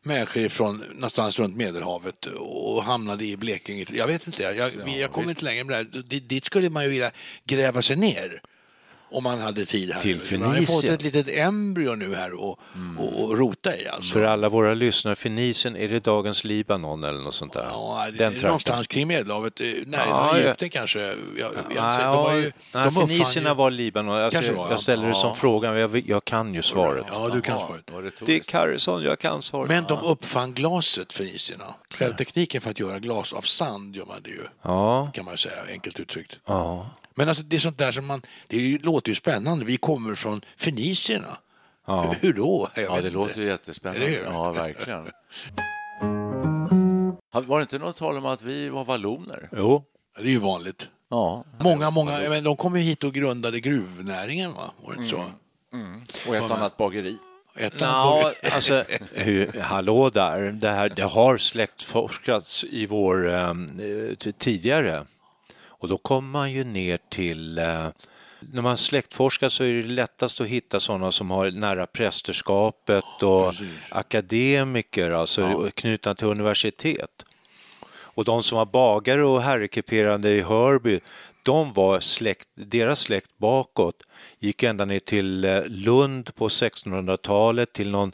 människor 0.01 0.49
från 0.49 0.77
någonstans 0.77 1.39
runt 1.39 1.55
Medelhavet 1.55 2.25
och 2.25 2.83
hamnade 2.83 3.25
i 3.25 3.37
Blekinge. 3.37 3.85
Jag 3.93 4.07
vet 4.07 4.27
inte, 4.27 4.43
jag, 4.43 4.57
jag, 4.57 4.71
jag 4.87 5.11
kommer 5.11 5.29
inte 5.29 5.45
längre 5.45 5.63
med 5.63 5.85
det 5.91 5.97
här. 5.97 6.19
Dit 6.19 6.45
skulle 6.45 6.69
man 6.69 6.83
ju 6.83 6.89
vilja 6.89 7.11
gräva 7.45 7.81
sig 7.81 7.95
ner. 7.95 8.41
Om 9.17 9.23
man 9.23 9.41
hade 9.41 9.65
tid 9.65 9.91
här. 9.91 10.01
Till 10.01 10.39
Man 10.39 10.49
har 10.49 10.57
ju 10.57 10.65
fått 10.65 10.83
ett 10.83 11.01
litet 11.01 11.27
embryo 11.37 11.95
nu 11.95 12.15
här 12.15 12.33
och, 12.33 12.59
och, 12.99 13.23
och 13.23 13.37
rota 13.37 13.77
i 13.77 13.87
alltså. 13.87 14.13
För 14.13 14.23
alla 14.23 14.49
våra 14.49 14.73
lyssnare, 14.73 15.15
Fenicien, 15.15 15.75
är 15.75 15.87
det 15.89 16.03
dagens 16.03 16.43
Libanon 16.43 17.03
eller 17.03 17.19
något 17.19 17.35
sånt 17.35 17.53
där? 17.53 17.65
Ja, 17.71 18.03
det 18.05 18.11
Den 18.17 18.27
är 18.27 18.31
trakten. 18.31 18.47
någonstans 18.47 18.87
kring 18.87 19.07
Medelhavet, 19.07 19.61
eh, 19.61 19.65
närheten 19.65 19.93
Ja, 20.09 20.29
av 20.29 20.37
ja. 20.37 20.43
Egypten 20.43 20.69
kanske. 20.69 20.99
Jag, 20.99 21.15
jag, 21.37 21.51
jag, 21.75 21.83
Nej, 21.83 22.03
de 22.03 22.15
var 22.15 22.33
ju, 22.33 22.41
nej, 22.41 22.51
de 22.71 22.79
uppfann 22.87 23.07
Fenicierna 23.07 23.49
ju- 23.49 23.55
var 23.55 23.71
Libanon. 23.71 24.15
Alltså, 24.15 24.37
Kanske 24.37 24.53
var, 24.53 24.65
ja. 24.65 24.69
jag 24.71 24.79
ställer 24.79 25.07
det 25.07 25.13
som 25.15 25.29
Ja. 25.29 25.35
frågan, 25.35 25.77
jag, 25.77 26.03
jag 26.07 26.25
kan 26.25 26.53
ju 26.53 26.61
svaret. 26.61 27.05
Ja, 27.11 27.29
du 27.29 27.41
kan 27.41 27.59
svaret. 27.59 27.91
var 27.91 28.01
retoriskt. 28.01 28.25
Dick 28.25 28.53
Harrison, 28.53 29.03
jag 29.03 29.19
kan 29.19 29.41
svaret. 29.41 29.67
Men 29.69 29.83
de 29.83 29.99
uppfann 29.99 30.53
glaset, 30.53 31.13
fenicierna. 31.13 31.65
Själva 31.97 32.17
tekniken 32.17 32.61
för 32.61 32.69
att 32.69 32.79
göra 32.79 32.99
glas 32.99 33.33
av 33.33 33.41
sand 33.41 33.95
gör 33.95 34.05
man 34.05 34.21
det 34.23 34.29
ju, 34.29 34.41
Ja, 34.61 35.11
kan 35.13 35.25
man 35.25 35.37
säga, 35.37 35.55
enkelt 35.71 35.99
uttryckt. 35.99 36.39
ja. 36.45 36.89
Men 37.15 37.27
alltså, 37.29 37.43
det 37.43 37.55
är 37.55 37.59
sånt 37.59 37.77
där 37.77 37.91
som 37.91 38.05
man, 38.07 38.21
det 38.47 38.77
låter 38.83 39.09
ju 39.09 39.15
spännande. 39.15 39.65
Vi 39.65 39.77
kommer 39.77 40.15
från 40.15 40.41
fenicierna. 40.57 41.37
Ja. 41.87 42.15
Hur 42.21 42.33
då? 42.33 42.69
Jag 42.75 42.83
Ja, 42.83 42.91
det 42.91 42.97
inte. 42.97 43.09
låter 43.09 43.41
ju 43.41 43.47
jättespännande. 43.47 44.11
Ja, 44.11 44.51
verkligen. 44.51 45.07
Var 47.33 47.57
det 47.59 47.61
inte 47.61 47.77
något 47.77 47.97
tal 47.97 48.17
om 48.17 48.25
att 48.25 48.41
vi 48.41 48.69
var 48.69 48.83
valloner? 48.85 49.49
Jo, 49.57 49.83
Det 50.17 50.23
är 50.23 50.27
ju 50.27 50.39
vanligt. 50.39 50.89
Ja. 51.09 51.43
Många, 51.59 51.89
många, 51.89 52.11
men 52.29 52.43
de 52.43 52.55
kom 52.55 52.75
ju 52.75 52.81
hit 52.81 53.03
och 53.03 53.13
grundade 53.13 53.59
gruvnäringen, 53.59 54.53
va? 54.53 54.71
Var 54.85 54.93
det 54.93 54.97
inte 54.97 55.09
så? 55.09 55.23
Och 56.29 56.35
ett 56.35 56.51
annat 56.51 56.77
bageri. 56.77 57.17
Ett 57.57 57.73
Ja, 57.81 58.31
alltså, 58.51 58.83
hur, 59.13 59.59
hallå 59.61 60.09
där, 60.09 60.51
det, 60.51 60.69
här, 60.69 60.89
det 60.89 61.03
har 61.03 61.37
släktforskats 61.37 62.63
i 62.63 62.85
vår 62.85 63.33
eh, 63.33 63.53
t- 64.19 64.31
tidigare. 64.31 65.05
Och 65.85 65.89
då 65.89 65.97
kommer 65.97 66.29
man 66.29 66.51
ju 66.51 66.63
ner 66.63 66.99
till, 67.09 67.57
eh, 67.57 67.87
när 68.39 68.61
man 68.61 68.77
släktforskar 68.77 69.49
så 69.49 69.63
är 69.63 69.73
det 69.73 69.83
lättast 69.83 70.41
att 70.41 70.47
hitta 70.47 70.79
sådana 70.79 71.11
som 71.11 71.31
har 71.31 71.51
nära 71.51 71.87
prästerskapet 71.87 73.23
och 73.23 73.53
akademiker, 73.89 75.11
alltså 75.11 75.69
knutna 75.73 76.15
till 76.15 76.27
universitet. 76.27 77.25
Och 77.87 78.25
de 78.25 78.43
som 78.43 78.57
var 78.57 78.65
bagare 78.65 79.25
och 79.25 79.41
herrekuperande 79.41 80.29
i 80.29 80.41
Hörby, 80.41 80.99
de 81.43 81.73
var 81.73 81.99
släkt, 81.99 82.47
deras 82.55 82.99
släkt 82.99 83.37
bakåt 83.37 84.03
gick 84.39 84.63
ända 84.63 84.85
ner 84.85 84.99
till 84.99 85.45
eh, 85.45 85.65
Lund 85.65 86.35
på 86.35 86.47
1600-talet 86.47 87.73
till 87.73 87.91
någon 87.91 88.11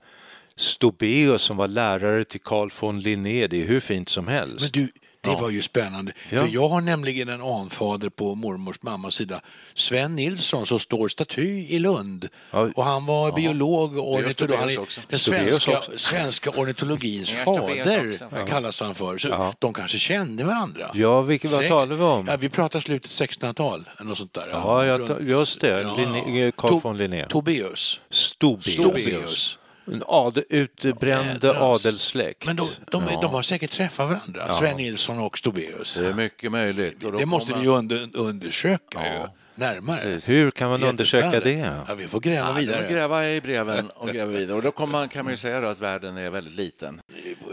Stobeus 0.56 1.42
som 1.42 1.58
var 1.58 1.68
lärare 1.68 2.24
till 2.24 2.42
Carl 2.42 2.70
von 2.82 3.00
Linné. 3.00 3.48
Det 3.48 3.62
är 3.62 3.66
hur 3.66 3.80
fint 3.80 4.10
som 4.10 4.28
helst. 4.28 4.62
Men 4.62 4.84
du, 4.84 4.92
det 5.22 5.42
var 5.42 5.50
ju 5.50 5.62
spännande. 5.62 6.12
Ja. 6.30 6.40
För 6.40 6.48
jag 6.48 6.68
har 6.70 6.82
nämligen 6.82 7.30
en 7.30 7.42
anfader 7.42 8.10
på 8.10 8.36
mormors 8.36 8.82
mammas 8.82 9.16
sida, 9.16 9.42
Sven 9.74 10.16
Nilsson, 10.16 10.66
som 10.66 10.80
står 10.80 11.08
staty 11.08 11.66
i 11.70 11.80
Lund. 11.80 12.28
Ja. 12.52 12.70
Och 12.76 12.84
han 12.86 13.06
var 13.06 13.32
biolog 13.32 13.98
och 13.98 14.14
ornitolog. 14.14 14.58
Han 14.58 14.70
är 14.70 14.88
den 15.10 15.20
svenska, 15.20 15.82
svenska 15.96 16.50
ornitologins 16.50 17.32
Ja, 17.46 17.46
fader, 17.46 18.14
också. 18.14 18.46
kallas 18.50 18.82
han 18.82 18.96
för. 18.96 19.18
Så 19.18 19.54
de 19.60 19.74
kanske 19.74 19.98
kände 19.98 20.44
varandra. 20.44 20.92
Ja, 20.94 21.22
vilket, 21.22 21.52
vad 21.52 21.68
talar 21.68 21.96
vi 21.96 22.04
om? 22.04 22.28
Ja, 22.28 22.38
vi 22.38 22.50
pratar 22.50 22.80
slutet 22.80 23.12
1600-tal, 23.12 23.90
eller 23.98 24.10
något 24.10 24.18
sånt 24.18 24.34
där. 24.34 24.48
Ja, 24.52 24.86
jag, 24.86 25.08
ta- 25.08 25.20
just 25.20 25.62
det. 25.62 25.82
Ja. 25.82 25.96
Linné, 25.96 26.52
Carl 26.58 26.80
von 26.82 26.98
Linné. 26.98 27.26
Tobeus. 27.28 28.02
Stobeus. 28.10 28.74
Stobeus. 28.74 29.58
En 29.88 30.04
adel, 30.08 30.44
utbränd 30.50 31.28
Jädras. 31.44 31.58
adelssläkt. 31.86 32.46
Men 32.46 32.56
de, 32.56 32.68
de, 32.92 33.04
de 33.22 33.26
har 33.34 33.42
säkert 33.42 33.72
träffat 33.72 34.10
varandra, 34.10 34.52
Sven 34.52 34.78
Nilsson 34.78 35.20
och 35.20 35.38
Stobeus. 35.38 35.94
Det 35.96 36.08
är 36.08 36.14
mycket 36.14 36.52
möjligt. 36.52 37.00
Då 37.00 37.12
Det 37.12 37.26
måste 37.26 37.52
får 37.52 37.60
vi 37.60 37.66
ju 37.66 37.72
under, 37.72 38.10
undersöka 38.14 39.04
ju, 39.04 39.26
närmare. 39.56 39.98
Precis. 40.02 40.30
Hur 40.30 40.52
kan 40.52 40.70
man 40.70 40.84
undersöka 40.84 41.40
det? 41.40 41.84
Ja, 41.88 41.94
vi 41.96 42.08
får 42.08 42.20
gräva 42.20 42.48
Ja, 42.48 42.54
vidare. 42.54 42.88
gräva 42.94 43.30
i 43.30 43.42
breven 43.42 43.90
och 43.90 44.10
gräva 44.10 44.32
vidare. 44.32 44.58
Och 44.58 44.64
då 44.64 44.72
kommer 44.72 44.92
man, 44.92 45.10
kan 45.10 45.26
man 45.26 45.34
ju 45.34 45.38
säga 45.38 45.60
då 45.62 45.68
att 45.68 45.80
världen 45.80 46.18
är 46.18 46.30
väldigt 46.30 46.54
liten. 46.56 47.02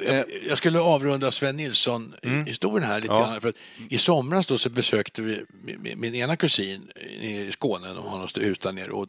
Jag, 0.07 0.25
jag 0.49 0.59
skulle 0.59 0.79
avrunda 0.81 1.31
Sven 1.31 1.57
Nilsson-historien 1.57 2.89
här 2.89 3.01
lite 3.01 3.13
Ja. 3.13 3.19
grann. 3.21 3.41
För 3.41 3.49
att 3.49 3.55
I 3.89 3.99
somras 3.99 4.47
då 4.47 4.59
så 4.59 4.71
besökte 4.71 5.23
vi 5.23 5.45
min, 5.63 6.01
min 6.01 6.15
ena 6.15 6.37
kusin 6.37 6.91
i 7.21 7.51
Skåne, 7.53 7.89
de 7.89 8.07
har 8.07 8.19
något 8.19 8.39
hus 8.39 8.59
där 8.59 8.73
nere. 8.73 8.91
Och 8.91 9.07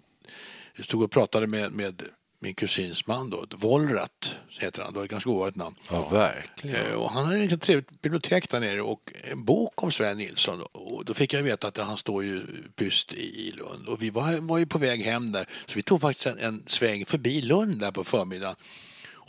stod 0.83 1.03
och 1.03 1.11
pratade 1.11 1.47
med, 1.47 1.71
med 1.71 2.01
min 2.39 2.53
kusins 2.53 3.07
man 3.07 3.29
då, 3.29 3.45
Wollrat 3.51 4.35
heter 4.59 4.83
han, 4.83 4.93
det 4.93 4.99
var 4.99 5.05
ett 5.05 5.11
ganska 5.11 5.29
ovanligt 5.29 5.55
namn. 5.55 5.75
Ja, 5.91 6.09
verkligen. 6.09 6.85
Eh, 6.85 6.93
Och 6.93 7.11
han 7.11 7.25
hade 7.25 7.39
ett 7.39 7.61
trevligt 7.61 8.01
bibliotek 8.01 8.49
där 8.49 8.59
nere 8.59 8.81
och 8.81 9.13
en 9.23 9.43
bok 9.45 9.83
om 9.83 9.91
Sven 9.91 10.17
Nilsson. 10.17 10.61
Och 10.71 11.05
då 11.05 11.13
fick 11.13 11.33
jag 11.33 11.43
veta 11.43 11.67
att 11.67 11.77
han 11.77 11.97
står 11.97 12.23
ju 12.23 12.41
pyst 12.75 13.13
i 13.13 13.47
i 13.47 13.51
Lund. 13.51 13.87
Och 13.87 14.01
vi 14.03 14.09
var, 14.09 14.37
var 14.39 14.57
ju 14.57 14.65
på 14.65 14.77
väg 14.77 15.01
hem 15.01 15.31
där, 15.31 15.45
så 15.65 15.73
vi 15.75 15.81
tog 15.81 16.01
faktiskt 16.01 16.25
en, 16.27 16.39
en 16.39 16.63
sväng 16.67 17.05
förbi 17.05 17.41
Lund 17.41 17.79
där 17.79 17.91
på 17.91 18.03
förmiddagen. 18.03 18.55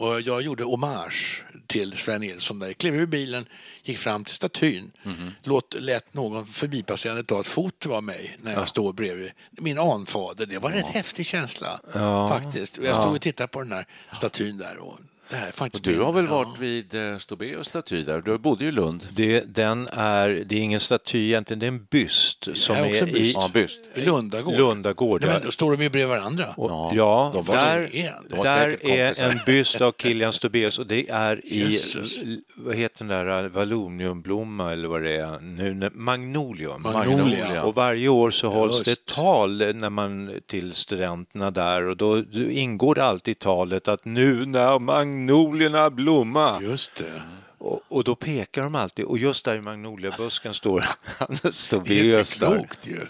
Och 0.00 0.20
jag 0.20 0.42
gjorde 0.42 0.64
hommage 0.64 1.44
till 1.66 1.96
Sven 1.96 2.20
Nilsson 2.20 2.58
där. 2.58 2.66
Jag 2.66 2.78
klev 2.78 2.94
ur 2.94 3.06
bilen, 3.06 3.46
gick 3.82 3.98
fram 3.98 4.24
till 4.24 4.34
statyn. 4.34 4.92
Låt, 5.42 5.74
lät 5.78 6.14
någon 6.14 6.46
förbipasserande 6.46 7.22
ta 7.24 7.40
ett 7.40 7.46
foto 7.46 7.92
av 7.94 8.02
mig 8.02 8.36
när 8.38 8.52
jag 8.52 8.68
står 8.68 8.92
bredvid 8.92 9.32
min 9.50 9.78
anfader. 9.78 10.46
Det 10.46 10.58
var 10.58 10.70
en 10.70 10.76
rätt 10.76 10.90
häftig 10.90 11.26
känsla 11.26 11.80
faktiskt. 12.28 12.78
Och 12.78 12.84
Jag 12.84 12.96
stod 12.96 13.12
och 13.14 13.20
tittade 13.20 13.48
på 13.48 13.62
den 13.62 13.72
här 13.72 13.86
statyn 14.12 14.58
där. 14.58 14.78
Och 14.78 14.98
Du 15.82 16.00
har 16.00 16.12
väl 16.12 16.26
varit 16.26 16.58
vid 16.58 16.94
eh, 16.94 17.18
Stobeus 17.18 17.66
staty 17.66 18.02
där? 18.02 18.20
Du 18.20 18.38
bodde 18.38 18.64
ju 18.64 18.68
i 18.68 18.72
Lund. 18.72 19.08
Det, 19.12 19.40
den 19.54 19.88
är, 19.92 20.28
det 20.28 20.56
är 20.56 20.60
ingen 20.60 20.80
staty 20.80 21.26
egentligen, 21.26 21.60
det 21.60 21.66
är 21.66 21.68
en 21.68 21.86
byst 21.90 22.48
som 22.54 22.76
är 22.76 23.02
är, 23.02 23.06
byst. 23.06 23.16
i 23.16 23.32
Ja, 23.34 23.50
byst. 23.54 23.80
I 23.94 24.00
Lundagård. 24.00 24.56
Lundagård. 24.56 25.20
Nej, 25.20 25.30
men 25.32 25.42
då 25.42 25.50
står 25.50 25.76
de 25.76 25.82
ju 25.82 25.90
bredvid 25.90 26.08
varandra. 26.08 26.44
Och, 26.56 26.70
Ja, 26.70 26.92
ja, 26.94 27.30
de 27.34 27.44
var 27.44 27.56
där, 27.56 27.90
var 28.36 28.44
där 28.44 28.86
är 28.86 29.22
en 29.22 29.38
byst 29.46 29.80
av 29.80 29.92
Kilian 29.98 30.32
Stobeus 30.32 30.78
och 30.78 30.86
det 30.86 31.10
är 31.10 31.46
i, 31.46 31.58
Jesus. 31.58 32.20
vad 32.56 32.74
heter 32.76 33.04
den 33.04 33.26
där, 33.26 33.48
valloniumblomma 33.48 34.72
eller 34.72 34.88
vad 34.88 35.02
det 35.02 35.16
är 35.16 35.40
nu, 35.40 35.90
magnolium. 35.94 36.82
Magnolia. 36.82 37.64
Och 37.64 37.74
varje 37.74 38.08
år 38.08 38.30
så 38.30 38.48
hålls 38.48 38.86
Just. 38.86 39.06
det 39.06 39.14
tal 39.14 39.56
när 39.74 39.90
man, 39.90 40.40
till 40.46 40.72
studenterna 40.72 41.50
där 41.50 41.84
och 41.84 41.96
då 41.96 42.22
ingår 42.50 42.94
det 42.94 43.04
alltid 43.04 43.32
i 43.32 43.34
talet 43.34 43.88
att 43.88 44.04
nu 44.04 44.46
när 44.46 44.78
magnolierna 45.26 45.90
blommar 45.90 46.60
Just 46.60 46.94
det. 46.94 47.22
och, 47.58 47.80
och 47.88 48.04
då 48.04 48.14
pekar 48.14 48.62
de 48.62 48.74
alltid 48.74 49.04
och 49.04 49.18
just 49.18 49.44
där 49.44 49.56
i 49.56 49.60
magnoliabusken 49.60 50.54
står 50.54 50.84
inte 51.20 51.48
där. 52.40 52.58
klokt 52.58 52.86
ju. 52.86 53.00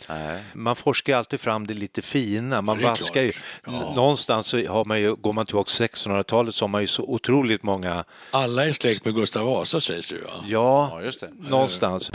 Man 0.55 0.77
forskar 0.77 1.17
alltid 1.17 1.41
fram 1.41 1.67
det 1.67 1.75
lite 1.75 2.03
fina, 2.03 2.63
man 2.63 2.83
vaskar 2.83 3.23
ju. 3.23 3.33
Ja. 3.67 3.71
Någonstans 3.95 4.47
så 4.47 4.67
har 4.67 4.85
man 4.85 5.01
ju, 5.01 5.15
går 5.15 5.33
man 5.33 5.47
tillbaka 5.47 5.69
till 5.71 5.87
1600-talet 5.87 6.55
så 6.55 6.63
har 6.65 6.69
man 6.69 6.81
ju 6.81 6.87
så 6.87 7.03
otroligt 7.03 7.63
många, 7.63 8.05
Alla 8.31 8.67
är 8.67 8.73
släkt 8.73 9.05
med 9.05 9.15
Gustav 9.15 9.47
Vasa 9.47 9.81
sägs 9.81 10.09
det 10.09 10.15
ju. 10.15 10.21
ja, 10.47 10.89
Ja, 10.93 11.03
just 11.03 11.21
det. 11.21 11.31
någonstans. 11.39 12.11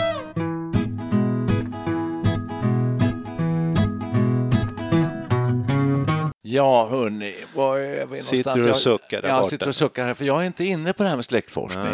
Ja, 6.55 6.87
hörni, 6.91 7.35
var 7.55 7.77
är 7.77 8.05
vi 8.05 8.23
Sitter 8.23 8.49
någonstans? 8.49 8.55
du 8.55 8.61
och 8.63 8.69
Jag- 8.69 8.77
suckar 8.77 9.21
där 9.21 9.29
Jag 9.29 9.37
borta? 9.37 9.49
sitter 9.49 9.67
och 9.67 9.75
suckar 9.75 10.05
här, 10.05 10.13
för 10.13 10.25
jag 10.25 10.41
är 10.41 10.45
inte 10.45 10.65
inne 10.65 10.93
på 10.93 11.03
det 11.03 11.09
här 11.09 11.15
med 11.15 11.25
släktforskning. 11.25 11.85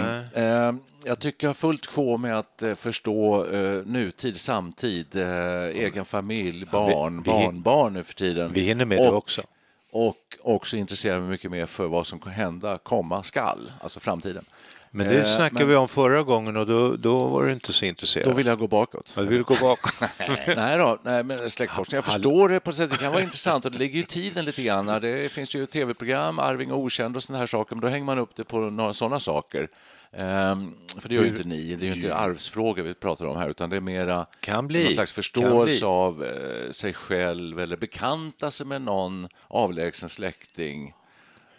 Eh, 0.44 0.74
Jag 1.03 1.20
tycker 1.20 1.48
jag 1.48 1.50
har 1.50 1.53
fullt 1.53 1.86
sjå 1.86 2.18
med 2.18 2.38
att 2.39 2.62
eh, 2.62 2.75
förstå 2.75 3.46
eh, 3.46 3.86
nutid, 3.86 4.38
samtid, 4.39 5.15
eh, 5.15 5.63
egen 5.63 6.06
familj, 6.06 6.65
barn, 6.72 7.22
vi- 7.25 7.32
barnbarn 7.32 7.94
nu 7.94 8.03
för 8.03 8.13
tiden. 8.13 8.53
Vi 8.53 8.62
hinner 8.62 8.86
med 8.86 9.00
och, 9.00 9.06
det 9.06 9.12
också. 9.12 9.41
Och 9.91 10.18
också 10.41 10.77
intresserar 10.77 11.20
mig 11.20 11.30
mycket 11.30 11.51
mer 11.51 11.65
för 11.65 11.88
vad 11.88 12.08
som 12.08 12.20
kan 12.20 12.32
hända, 12.32 12.77
komma 12.77 13.24
skall, 13.24 13.72
alltså 13.82 14.00
framtiden. 14.00 14.46
Men 14.94 15.08
det 15.08 15.20
Eh, 15.20 15.26
snackade 15.26 15.60
men 15.60 15.68
vi 15.68 15.76
om 15.76 15.88
förra 15.88 16.24
gången 16.24 16.58
och 16.58 16.66
då, 16.66 16.96
då 16.96 17.28
var 17.28 17.46
du 17.46 17.52
inte 17.52 17.74
så 17.74 17.86
intresserad. 17.86 18.28
Då 18.28 18.34
vill 18.34 18.48
jag 18.48 18.60
gå 18.60 18.68
bakåt. 18.68 19.14
Jag 19.16 19.24
vill 19.24 19.44
gå 19.44 19.56
bakåt. 19.62 19.94
nej 20.48 20.78
då, 20.78 21.00
nej, 21.04 21.24
men 21.24 21.50
släktforskning. 21.50 21.96
Jag 21.96 22.06
förstår 22.06 22.50
det 22.50 22.60
på 22.60 22.74
sätt 22.74 22.92
det 22.92 22.98
kan 22.98 23.12
vara 23.12 23.24
intressant 23.24 23.66
och 23.66 23.72
det 23.72 23.78
ligger 23.78 23.96
ju 23.96 24.04
i 24.04 24.06
tiden 24.06 24.46
lite 24.46 24.64
grann. 24.64 24.86
Det 24.86 25.32
finns 25.32 25.56
ju 25.56 25.66
tv-program, 25.66 26.40
Arving 26.40 26.72
och 26.72 26.80
okänd 26.80 27.16
och 27.16 27.24
sådana 27.24 27.40
här 27.40 27.48
saker, 27.48 27.76
men 27.76 27.82
då 27.82 27.88
hänger 27.88 28.06
man 28.06 28.20
upp 28.20 28.36
det 28.36 28.44
på 28.44 28.60
några 28.60 28.94
sådana 28.94 29.20
saker. 29.20 29.68
Ehm, 30.14 30.74
för 31.00 31.10
det 31.10 31.16
gör 31.16 31.24
ju 31.24 31.30
inte 31.30 31.44
ni, 31.44 31.76
det 31.76 31.86
är 31.86 31.88
ju 31.88 31.96
inte 31.96 32.16
arvsfrågor 32.16 32.84
vi 32.84 32.94
pratar 32.94 33.26
om 33.26 33.38
här, 33.38 33.50
utan 33.50 33.70
det 33.70 33.76
är 33.76 33.82
mera 33.82 34.26
Kan 34.40 34.68
bli, 34.68 34.84
någon 34.84 34.94
slags 34.94 35.12
förståelse 35.12 35.86
av 35.86 36.26
eh, 36.26 36.72
sig 36.72 36.94
själv 36.94 37.60
eller 37.60 37.78
bekanta 37.78 38.52
sig 38.52 38.66
med 38.66 38.82
någon 38.82 39.28
avlägsen 39.48 40.10
släkting. 40.10 40.94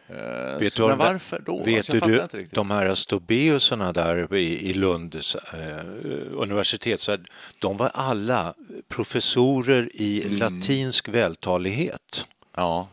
Eh, 0.09 0.59
Vet 0.59 0.77
du, 0.77 0.89
men 0.89 0.99
varför 0.99 1.43
då? 1.47 1.63
Vet 1.65 1.77
Alltså, 1.91 2.07
du, 2.07 2.47
de 2.51 2.71
här 2.71 2.95
Stobeusarna 2.95 3.93
där 3.93 4.35
i, 4.35 4.71
i 4.71 4.75
Lunds 4.75 5.35
eh, 5.35 5.85
universitet, 6.33 7.01
så 7.01 7.11
här, 7.11 7.21
de 7.59 7.77
var 7.77 7.91
alla 7.95 8.55
professorer 8.89 9.89
i 9.95 10.23
Mm. 10.27 10.39
latinsk 10.39 11.09
vältalighet. 11.09 12.27
Ja, 12.57 12.89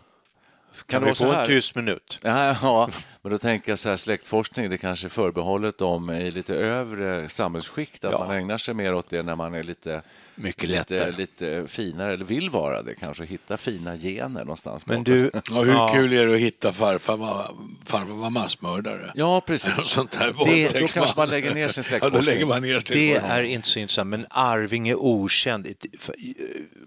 Kan 0.87 1.01
det 1.03 1.09
vi 1.09 1.15
få 1.15 1.25
en 1.33 1.47
tyst 1.47 1.75
minut? 1.75 2.19
Ja, 2.23 2.55
ja, 2.61 2.89
men 3.21 3.31
då 3.31 3.37
tänker 3.37 3.71
jag 3.71 3.79
så 3.79 3.89
här, 3.89 3.95
släktforskning, 3.97 4.69
det 4.69 4.77
kanske 4.77 5.07
är 5.07 5.09
förbehållet 5.09 5.77
dem 5.77 6.09
i 6.09 6.31
lite 6.31 6.55
övre 6.55 7.29
samhällsskikt, 7.29 8.05
att 8.05 8.11
Ja. 8.11 8.19
man 8.27 8.35
ägnar 8.35 8.57
sig 8.57 8.73
mer 8.73 8.93
åt 8.93 9.09
det 9.09 9.23
när 9.23 9.35
man 9.35 9.53
är 9.53 9.63
lite, 9.63 10.01
Mycket 10.41 10.69
lite, 10.69 10.93
lättare. 10.93 11.11
lite 11.11 11.67
finare, 11.67 12.13
eller 12.13 12.25
vill 12.25 12.49
vara 12.49 12.81
det 12.81 12.95
kanske, 12.95 13.25
hitta 13.25 13.57
fina 13.57 13.97
gener 13.97 14.39
någonstans. 14.39 14.85
Men 14.85 15.03
du, 15.03 15.31
Ja, 15.33 15.61
hur 15.61 15.71
ja, 15.71 15.91
kul 15.93 16.13
är 16.13 16.25
det 16.25 16.33
att 16.33 16.39
hitta 16.39 16.73
farfar 16.73 17.17
var, 17.17 17.45
farfar 17.85 18.13
var 18.13 18.29
massmördare? 18.29 19.11
Ja, 19.15 19.41
precis. 19.41 19.73
Sånt 19.85 20.11
där 20.11 20.33
Det, 20.45 20.79
då 20.79 20.87
kanske 20.87 21.17
man 21.19 21.29
lägger 21.29 21.53
ner 21.53 21.67
sin 21.67 21.81
Ja, 21.83 21.89
släktforskning. 21.89 22.21
då 22.21 22.25
lägger 22.31 22.45
man 22.45 22.61
ner 22.61 22.79
det 22.93 23.15
är 23.15 23.43
inte 23.43 23.67
så 23.67 23.79
intressant, 23.79 24.09
men 24.09 24.25
Arving 24.29 24.89
är 24.89 24.95
okänd. 24.95 25.67
För- 25.99 26.15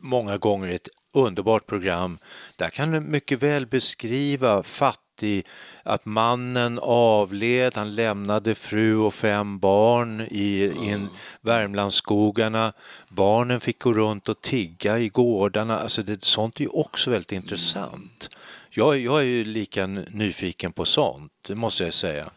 många 0.01 0.37
gånger 0.37 0.69
ett 0.69 0.89
underbart 1.15 1.67
program. 1.67 2.19
Där 2.57 2.69
kan 2.69 2.91
du 2.91 3.01
mycket 3.01 3.43
väl 3.43 3.67
beskriva 3.67 4.63
fattig, 5.12 5.47
att 5.83 6.04
mannen 6.04 6.78
avled, 6.83 7.76
han 7.76 7.95
lämnade 7.95 8.54
fru 8.54 8.97
och 8.97 9.14
fem 9.14 9.59
barn 9.59 10.21
i, 10.21 10.62
i 10.64 11.07
Värmlandsskogarna. 11.40 12.73
Barnen 13.09 13.61
fick 13.61 13.83
gå 13.83 13.92
runt 13.92 14.28
och 14.28 14.40
tigga 14.40 14.99
i 14.99 15.09
gårdarna. 15.09 15.78
Alltså 15.78 16.02
det, 16.02 16.25
sånt 16.25 16.61
är 16.61 16.64
ju 16.64 16.69
också 16.69 17.11
väldigt 17.11 17.33
intressant. 17.33 18.31
Jag, 18.71 18.99
jag 18.99 19.21
är 19.21 19.25
ju 19.25 19.45
lika 19.45 19.87
nyfiken 19.87 20.73
på 20.73 20.85
sånt, 20.85 21.33
det 21.49 21.54
måste 21.54 21.85
jag 21.85 21.95
säga. 21.95 22.31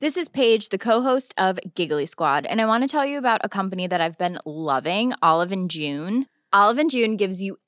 This 0.00 0.16
is 0.16 0.28
Paige, 0.28 0.68
the 0.70 0.78
co-host 0.78 1.32
of 1.38 1.58
Giggly 1.74 2.06
Squad, 2.06 2.46
and 2.46 2.60
I 2.60 2.66
want 2.66 2.90
to 2.90 2.98
tell 2.98 3.08
you 3.08 3.18
about 3.18 3.40
a 3.44 3.48
company 3.48 3.88
that 3.88 4.00
I've 4.00 4.18
been 4.18 4.38
loving, 4.44 5.14
Olive 5.22 5.54
and 5.54 5.70
June. 5.70 6.26
Olive 6.52 6.80
and 6.80 6.90
June 6.90 7.16
gives 7.16 7.40
you 7.40 7.56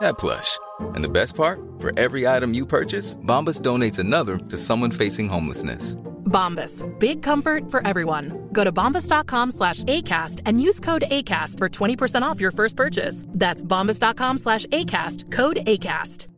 that 0.00 0.18
plush. 0.18 0.58
And 0.94 1.04
the 1.04 1.08
best 1.08 1.36
part? 1.36 1.60
For 1.78 1.98
every 1.98 2.26
item 2.26 2.54
you 2.54 2.66
purchase, 2.66 3.16
Bombas 3.16 3.62
donates 3.62 3.98
another 3.98 4.38
to 4.38 4.58
someone 4.58 4.90
facing 4.90 5.28
homelessness. 5.28 5.96
Bombas. 6.28 6.84
Big 6.98 7.22
comfort 7.22 7.70
for 7.70 7.86
everyone. 7.86 8.48
Go 8.52 8.64
to 8.64 8.72
bombas.com 8.72 9.50
slash 9.50 9.84
ACAST 9.84 10.42
and 10.46 10.60
use 10.60 10.80
code 10.80 11.04
ACAST 11.10 11.58
for 11.58 11.68
20% 11.68 12.22
off 12.22 12.40
your 12.40 12.52
first 12.52 12.76
purchase. 12.76 13.24
That's 13.28 13.64
bombas.com 13.64 14.38
slash 14.38 14.66
ACAST. 14.66 15.32
Code 15.32 15.56
ACAST. 15.66 16.28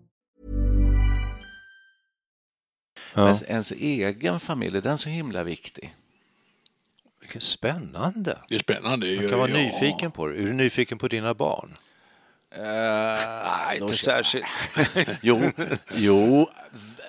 Ja. 3.14 3.24
Men 3.24 3.36
ens 3.48 3.72
egen 3.72 4.40
familj, 4.40 4.76
är 4.76 4.80
den 4.80 4.98
så 4.98 5.08
himla 5.08 5.44
viktig? 5.44 5.94
Vilket 7.20 7.42
spännande. 7.42 8.38
Det 8.48 8.54
är 8.54 8.58
spännande. 8.58 9.16
Man 9.16 9.28
kan 9.28 9.38
vara 9.38 9.52
nyfiken 9.52 10.10
på 10.10 10.26
det. 10.26 10.34
Är 10.34 10.46
du 10.46 10.52
nyfiken 10.52 10.98
på 10.98 11.08
dina 11.08 11.34
barn? 11.34 11.76
Nej, 12.58 13.78
Inte 13.78 13.96
särskilt. 13.96 14.46
Jo, 15.22 15.50
jo 15.94 16.48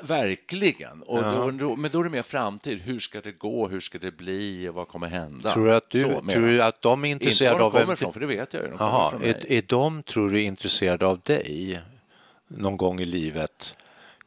verkligen. 0.04 1.02
Och 1.02 1.24
då, 1.24 1.52
då, 1.52 1.76
men 1.76 1.92
då 1.92 2.00
är 2.00 2.04
det 2.04 2.10
mer 2.10 2.22
framtid. 2.24 2.82
Hur 2.82 3.00
ska 3.00 3.22
det 3.22 3.32
gå? 3.32 3.68
Hur 3.68 3.80
ska 3.80 3.98
det 3.98 4.12
bli? 4.12 4.68
Vad 4.68 4.88
kommer 4.88 5.08
hända? 5.08 5.54
Tror 5.54 5.66
du 5.66 5.76
att, 5.76 5.90
du, 5.90 6.02
Så, 6.02 6.10
tror 6.10 6.48
du 6.48 6.64
att 6.64 6.82
de 6.82 7.06
är 7.06 7.10
Inte 7.10 7.26
intresserade 7.26 7.60
var 7.60 7.66
av 7.66 7.74
de 7.74 7.82
kommer 7.82 7.94
ifrån, 7.94 8.14
för 8.14 8.20
det 8.20 8.26
vet 8.26 8.54
jag 8.54 8.64
ju. 8.64 8.78
Från 8.78 9.24
är, 9.24 9.52
är 9.52 9.64
de, 9.68 10.04
tror 10.04 10.30
du, 10.30 10.42
intresserade 10.42 11.06
av 11.06 11.20
dig 11.20 11.80
någon 12.48 12.78
gång 12.78 13.00
i 13.00 13.06
livet? 13.06 13.76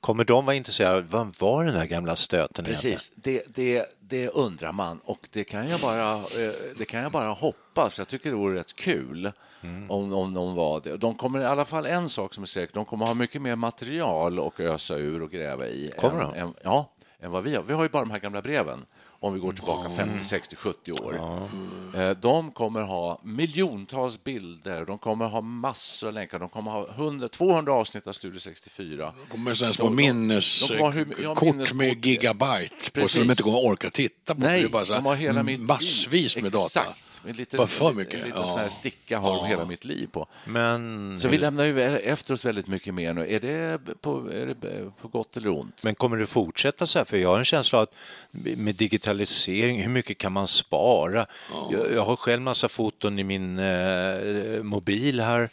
Kommer 0.01 0.25
de 0.25 0.47
vara 0.47 0.57
intresserade 0.57 0.97
av 0.97 1.11
vad 1.11 1.35
var 1.39 1.65
den 1.65 1.75
där 1.75 1.87
gamla 1.87 2.17
stöten 2.17 2.65
Precis, 2.65 3.13
det, 3.17 3.43
det, 3.49 3.87
det 4.15 4.29
undrar 4.29 4.73
man 4.73 4.99
och 5.05 5.29
det 5.33 5.45
kan 5.45 5.69
jag 5.69 5.81
bara, 5.81 6.13
eh, 6.15 6.53
det 6.79 6.85
kan 6.85 7.03
jag 7.03 7.13
bara 7.13 7.33
hoppas. 7.33 7.95
för 7.95 8.01
Jag 8.01 8.09
tycker 8.09 8.31
det 8.31 8.37
vore 8.37 8.59
rätt 8.59 8.77
kul 8.77 9.33
Mm. 9.61 9.91
om, 9.91 10.13
om 10.13 10.35
de 10.35 10.55
var 10.55 10.81
det. 10.81 10.97
De 10.97 11.15
kommer 11.15 11.41
i 11.41 11.45
alla 11.45 11.65
fall 11.65 11.87
en 11.87 12.09
sak 12.09 12.35
som 12.35 12.43
är 12.43 12.47
säker, 12.47 12.75
de 12.75 12.85
kommer 12.85 13.07
ha 13.07 13.15
mycket 13.15 13.43
mer 13.43 13.57
material 13.57 14.39
att 14.47 14.61
ösa 14.61 14.97
ur 14.97 15.23
och 15.23 15.31
gräva 15.31 15.67
i. 15.67 15.93
Kommer 15.99 16.23
än, 16.23 16.31
de? 16.33 16.39
än, 16.39 16.55
ja, 16.63 16.91
än 17.21 17.31
vad 17.31 17.43
vi 17.43 17.55
har. 17.57 17.63
Vi 17.63 17.73
har 17.75 17.83
ju 17.83 17.89
bara 17.89 18.03
de 18.03 18.11
här 18.11 18.19
gamla 18.19 18.43
breven 18.43 18.85
om 19.27 19.35
vi 19.35 19.41
går 19.41 19.53
tillbaka 19.53 19.89
50, 19.97 20.25
60, 20.25 20.57
70 20.57 20.93
år. 20.93 21.49
Eh, 21.97 22.11
De 22.11 22.51
kommer 22.51 22.81
ha 22.81 23.21
miljontals 23.25 24.25
bilder, 24.25 24.85
de 24.85 24.99
kommer 24.99 25.27
ha 25.27 25.41
massor 25.41 26.09
av 26.09 26.15
länkar, 26.15 26.39
de 26.39 26.49
kommer 26.49 26.71
ha 26.71 26.89
100, 26.89 27.29
200 27.29 27.73
avsnitt 27.73 28.07
av 28.07 28.13
Studio 28.13 28.39
64. 28.41 29.13
kommer 29.31 29.55
sen 29.55 29.73
små 29.75 29.85
De- 29.85 29.91
de- 29.97 29.97
minneskort 29.97 30.79
de 30.95 31.15
ja, 31.23 31.75
med 31.75 32.07
gigabyte 32.07 32.91
på 32.93 33.09
så 33.09 33.19
de 33.19 33.31
inte 33.31 33.43
kommer 33.43 33.59
att 33.59 33.65
orka 33.65 33.91
titta 33.91 34.35
på. 34.35 34.41
Nej, 34.41 34.61
det 34.61 34.67
är 34.67 34.71
bara 34.71 34.85
så 34.85 34.93
de 34.95 35.07
har 35.07 35.15
hela 35.17 35.43
mitt 35.43 35.61
massvis 35.61 36.37
med 36.37 36.53
data. 36.53 36.81
Exakt. 36.81 37.01
Med 37.27 37.37
lite, 37.37 37.57
Bara 37.57 37.67
för 37.67 37.93
mycket. 37.93 38.15
liten 38.15 38.33
Ja. 38.41 38.45
sån 38.47 38.59
här 38.59 38.69
sticka 38.69 39.19
har 39.19 39.37
de 39.37 39.47
hela 39.47 39.65
mitt 39.65 39.85
liv 39.85 40.07
på. 40.13 40.27
Men, 40.45 41.15
Så 41.19 41.29
vi 41.29 41.39
lämnar 41.39 41.65
ju 41.65 41.81
efter 41.83 42.35
oss 42.35 42.45
väldigt 42.45 42.67
mycket 42.67 42.95
mer 42.95 43.15
nu. 43.15 43.27
Är 43.35 43.41
det 43.41 43.79
på, 44.01 44.31
är 44.33 44.47
det 44.47 44.91
på 45.03 45.09
gott 45.09 45.37
eller 45.37 45.49
ont? 45.59 45.83
men 45.85 45.95
kommer 45.95 46.17
det 46.17 46.27
fortsätta 46.27 46.87
så 46.87 46.99
här? 46.99 47.05
För 47.05 47.17
jag 47.17 47.29
har 47.29 47.39
en 47.39 47.45
känsla 47.45 47.81
att 47.83 47.95
med 48.31 48.77
digitalisering, 49.19 49.83
hur 49.83 49.91
mycket 49.91 50.19
kan 50.19 50.33
man 50.33 50.49
spara? 50.49 51.27
Jag, 51.71 51.93
jag 51.95 52.05
har 52.05 52.17
själv 52.17 52.43
massa 52.43 52.69
foton 52.69 53.19
i 53.19 53.25
min 53.25 53.59
eh, 53.59 54.63
mobil 54.63 55.21
här. 55.21 55.49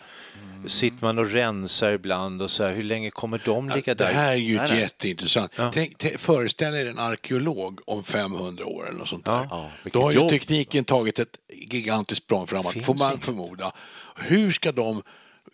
Mm. 0.55 0.69
Sitter 0.69 1.05
man 1.05 1.19
och 1.19 1.31
rensar 1.31 1.91
ibland 1.91 2.41
och 2.41 2.51
så 2.51 2.63
här, 2.63 2.73
hur 2.75 2.83
länge 2.83 3.09
kommer 3.11 3.41
de 3.45 3.69
ligga 3.69 3.95
Det 3.95 4.03
där? 4.03 4.13
här 4.13 4.31
är 4.31 4.35
ju 4.35 4.57
Nej, 4.57 4.67
nej. 4.69 4.79
jätteintressant. 4.79 5.51
Tänk, 5.73 5.97
tänk, 5.97 6.19
föreställ 6.19 6.73
er 6.75 6.85
en 6.85 6.99
arkeolog 6.99 7.79
om 7.85 8.03
500 8.03 8.65
år 8.65 8.87
eller 8.89 8.99
något 8.99 9.07
sånt 9.07 9.25
där. 9.25 9.47
Ja, 9.49 9.69
Då 9.93 10.01
har 10.01 10.11
ju 10.11 10.17
jobb. 10.17 10.29
tekniken 10.29 10.83
tagit 10.85 11.19
ett 11.19 11.37
gigantiskt 11.69 12.23
språng 12.23 12.47
framåt, 12.47 12.73
Finns 12.73 12.85
får 12.85 12.95
man 12.95 13.13
inte. 13.13 13.25
förmoda. 13.25 13.71
Hur 14.15 14.51
ska 14.51 14.71
de 14.71 15.03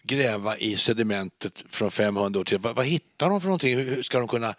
gräva 0.03 0.57
i 0.57 0.77
sedimentet 0.77 1.63
från 1.69 1.91
500 1.91 2.39
år 2.39 2.43
till? 2.43 2.57
Vad, 2.59 2.75
vad 2.75 2.85
hittar 2.85 3.29
de 3.29 3.41
för 3.41 3.47
någonting? 3.47 3.77
Hur 3.77 4.03
ska 4.03 4.19
de 4.19 4.27
kunna 4.27 4.49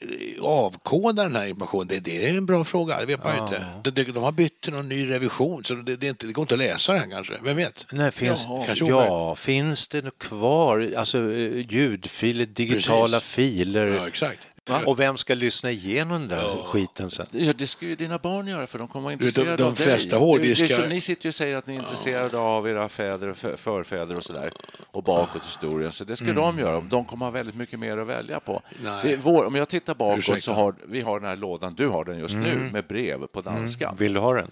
eh, 0.00 0.44
avkoda 0.44 1.22
den 1.22 1.36
här 1.36 1.46
informationen? 1.46 1.86
Det, 1.88 2.00
det 2.00 2.30
är 2.30 2.36
en 2.36 2.46
bra 2.46 2.64
fråga, 2.64 3.00
det 3.00 3.06
vet 3.06 3.24
man 3.24 3.36
ju 3.36 3.42
inte. 3.42 3.64
De, 3.82 4.04
de, 4.12 4.22
har 4.22 4.32
bytt 4.32 4.60
till 4.60 4.72
någon 4.72 4.88
ny 4.88 5.10
revision 5.10 5.64
så 5.64 5.74
det, 5.74 5.96
det, 5.96 6.06
är 6.06 6.10
inte, 6.10 6.26
det 6.26 6.32
går 6.32 6.42
inte 6.42 6.54
att 6.54 6.58
läsa 6.58 6.92
den 6.92 7.10
kanske, 7.10 7.34
vem 7.42 7.56
vet? 7.56 7.86
Nej, 7.92 8.12
finns, 8.12 8.46
kanske 8.66 8.86
ja, 8.86 9.34
finns 9.34 9.88
det 9.88 10.18
kvar? 10.18 10.92
Alltså 10.96 11.18
eh, 11.32 11.66
ljudfiler, 11.72 12.46
digitala 12.46 13.16
Precis. 13.16 13.34
filer? 13.34 13.86
Ja, 13.86 14.08
exakt. 14.08 14.48
Och 14.86 14.98
vem 15.00 15.16
ska 15.16 15.34
lyssna 15.34 15.70
igenom 15.70 16.28
den 16.28 16.38
där 16.38 16.62
skiten 16.64 17.10
sen? 17.10 17.26
Ja, 17.30 17.52
det 17.56 17.66
ska 17.66 17.86
ju 17.86 17.96
dina 17.96 18.18
barn 18.18 18.46
göra 18.46 18.66
för 18.66 18.78
de 18.78 18.88
kommer 18.88 19.02
vara 19.04 19.10
vet, 19.16 19.20
de- 19.20 19.26
intresserade 19.26 19.56
de 19.56 19.62
av 19.68 19.74
dig. 19.74 19.84
flesta 19.86 20.10
Det- 20.10 20.20
det 20.20 20.24
är 20.24 20.26
hårddiskar- 20.26 20.68
så- 20.82 20.86
Ni 20.86 21.00
sitter 21.00 21.24
ju 21.26 21.28
och 21.28 21.34
säger 21.34 21.56
att 21.56 21.66
ni 21.66 21.74
är 21.74 21.78
intresserade 21.78 22.38
av 22.38 22.68
era 22.68 22.88
fäder 22.88 23.28
och 23.28 23.36
för- 23.36 23.56
förfäder 23.56 24.16
och 24.16 24.22
sådär 24.24 24.50
och 24.90 25.02
bakåt 25.02 25.42
i 25.42 25.46
historien, 25.46 25.92
så 25.92 26.04
det 26.04 26.16
ska 26.16 26.32
de 26.32 26.58
göra. 26.58 26.80
De 26.80 27.04
kommer 27.04 27.26
ha 27.26 27.30
väldigt 27.30 27.54
mycket 27.54 27.78
mer 27.78 27.96
att 27.98 28.06
välja 28.06 28.40
på. 28.40 28.62
Det 29.02 29.16
vår, 29.16 29.46
om 29.46 29.54
jag 29.54 29.68
tittar 29.68 29.94
bakåt 29.94 30.18
Ursäkta. 30.18 30.40
så 30.40 30.52
har 30.52 30.74
vi 30.84 31.00
har 31.00 31.20
den 31.20 31.28
här 31.28 31.36
lådan, 31.36 31.74
du 31.74 31.88
har 31.88 32.04
den 32.04 32.18
just 32.18 32.34
nu, 32.36 32.68
med 32.72 32.84
brev 32.86 33.26
på 33.26 33.40
danska. 33.40 33.94
Vill 33.98 34.12
du 34.14 34.20
ha 34.20 34.34
den? 34.34 34.50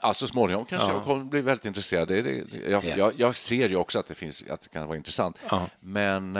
Alltså 0.00 0.26
småningom 0.26 0.64
kanske 0.64 0.90
jag 0.92 1.04
kommer 1.04 1.24
bli 1.24 1.40
väldigt 1.40 1.66
intresserad. 1.66 2.08
Det, 2.08 2.22
det, 2.22 2.44
jag, 2.70 2.84
Ja. 2.84 2.94
jag, 2.96 3.12
jag 3.16 3.36
ser 3.36 3.68
ju 3.68 3.76
också 3.76 3.98
att 3.98 4.06
det, 4.06 4.14
finns, 4.14 4.44
att 4.50 4.60
det 4.60 4.68
kan 4.68 4.86
vara 4.86 4.96
intressant. 4.96 5.36
Men 5.80 6.36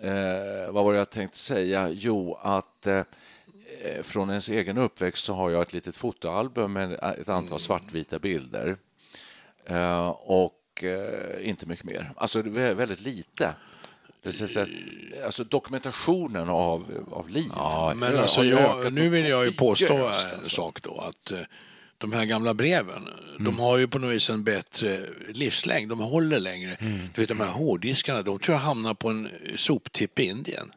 eh, 0.00 0.72
vad 0.72 0.84
var 0.84 0.92
det 0.92 0.98
jag 0.98 1.10
tänkte 1.10 1.38
säga? 1.38 1.88
Jo, 1.92 2.38
att 2.42 2.86
eh, 2.86 2.96
eh, 2.96 4.02
från 4.02 4.28
ens 4.28 4.48
egen 4.48 4.78
uppväxt 4.78 5.24
så 5.24 5.34
har 5.34 5.50
jag 5.50 5.62
ett 5.62 5.72
litet 5.72 5.96
fotoalbum 5.96 6.72
med 6.72 6.92
ett 6.92 7.28
antal 7.28 7.58
svartvita 7.58 8.18
bilder. 8.18 8.76
Eh, 9.64 10.08
och 10.08 10.84
eh, 10.84 11.48
inte 11.48 11.66
mycket 11.66 11.84
mer. 11.84 12.12
Alltså 12.16 12.42
väldigt 12.42 13.00
lite. 13.00 13.54
Att, 14.24 14.56
alltså 15.24 15.44
dokumentationen 15.44 16.48
av, 16.48 16.84
av 17.12 17.28
liv. 17.28 17.50
Men 17.96 18.12
det 18.12 18.22
alltså, 18.22 18.44
jag, 18.44 18.92
nu 18.92 19.08
vill 19.08 19.28
jag 19.28 19.44
ju 19.44 19.52
påstå 19.52 19.98
just, 19.98 20.28
en 20.28 20.38
alltså. 20.38 20.56
sak 20.56 20.82
då, 20.82 20.98
att 21.08 21.30
eh, 21.32 21.38
de 21.98 22.12
här 22.12 22.24
gamla 22.24 22.54
breven, 22.54 23.08
de 23.38 23.58
har 23.58 23.78
ju 23.78 23.88
på 23.88 23.98
något 23.98 24.10
vis 24.10 24.30
en 24.30 24.44
bättre 24.44 25.00
livslängd, 25.28 25.88
de 25.88 25.98
håller 26.00 26.40
längre. 26.40 26.76
Du 27.14 27.20
vet 27.20 27.28
de 27.28 27.40
här 27.40 27.52
hårddiskarna, 27.52 28.22
de 28.22 28.38
tror 28.38 28.54
jag 28.54 28.62
hamnar 28.62 28.94
på 28.94 29.08
en 29.08 29.28
soptipp 29.56 30.18
i 30.18 30.24
Indien. 30.24 30.72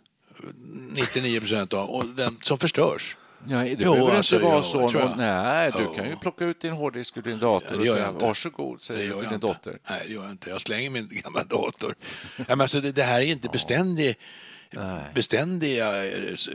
99 0.95 1.39
procent 1.39 1.73
av, 1.73 1.89
och 1.89 2.05
den 2.05 2.38
som 2.41 2.60
förstörs. 2.60 3.17
Nej, 3.47 3.75
det 3.75 3.84
Jo, 3.84 3.93
behöver 3.93 4.15
alltså, 4.17 4.36
inte 4.36 4.47
vara 4.47 4.63
så. 4.63 4.89
tror 4.89 5.01
jag. 5.01 5.17
Nej, 5.17 5.71
du 5.77 5.84
Jo. 5.84 5.93
kan 5.93 6.10
ju 6.10 6.15
plocka 6.15 6.45
ut 6.45 6.62
din 6.62 6.71
hårddisk 6.73 7.17
ur 7.17 7.21
din 7.21 7.39
dator 7.39 7.67
Ja, 7.71 7.77
och 7.79 7.86
säga 7.86 7.97
jag 8.05 8.27
varsågod, 8.27 8.82
säger 8.82 8.99
du 8.99 9.05
till 9.08 9.15
jag 9.15 9.23
din 9.23 9.34
inte. 9.34 9.47
dotter. 9.47 9.77
Nej, 9.89 10.01
det 10.08 10.13
gör 10.13 10.21
jag 10.23 10.32
inte. 10.32 10.49
Jag 10.49 10.62
slänger 10.62 10.89
min 10.89 11.10
gamla 11.23 11.43
dator. 11.43 11.95
Ja, 12.38 12.43
men 12.47 12.62
alltså, 12.62 12.82
det, 12.82 12.91
det 12.91 13.03
här 13.03 13.21
är 13.21 13.25
inte 13.25 13.49
beständig 13.49 14.15
beständiga, 15.15 16.05
eh, 16.05 16.34
s- 16.34 16.49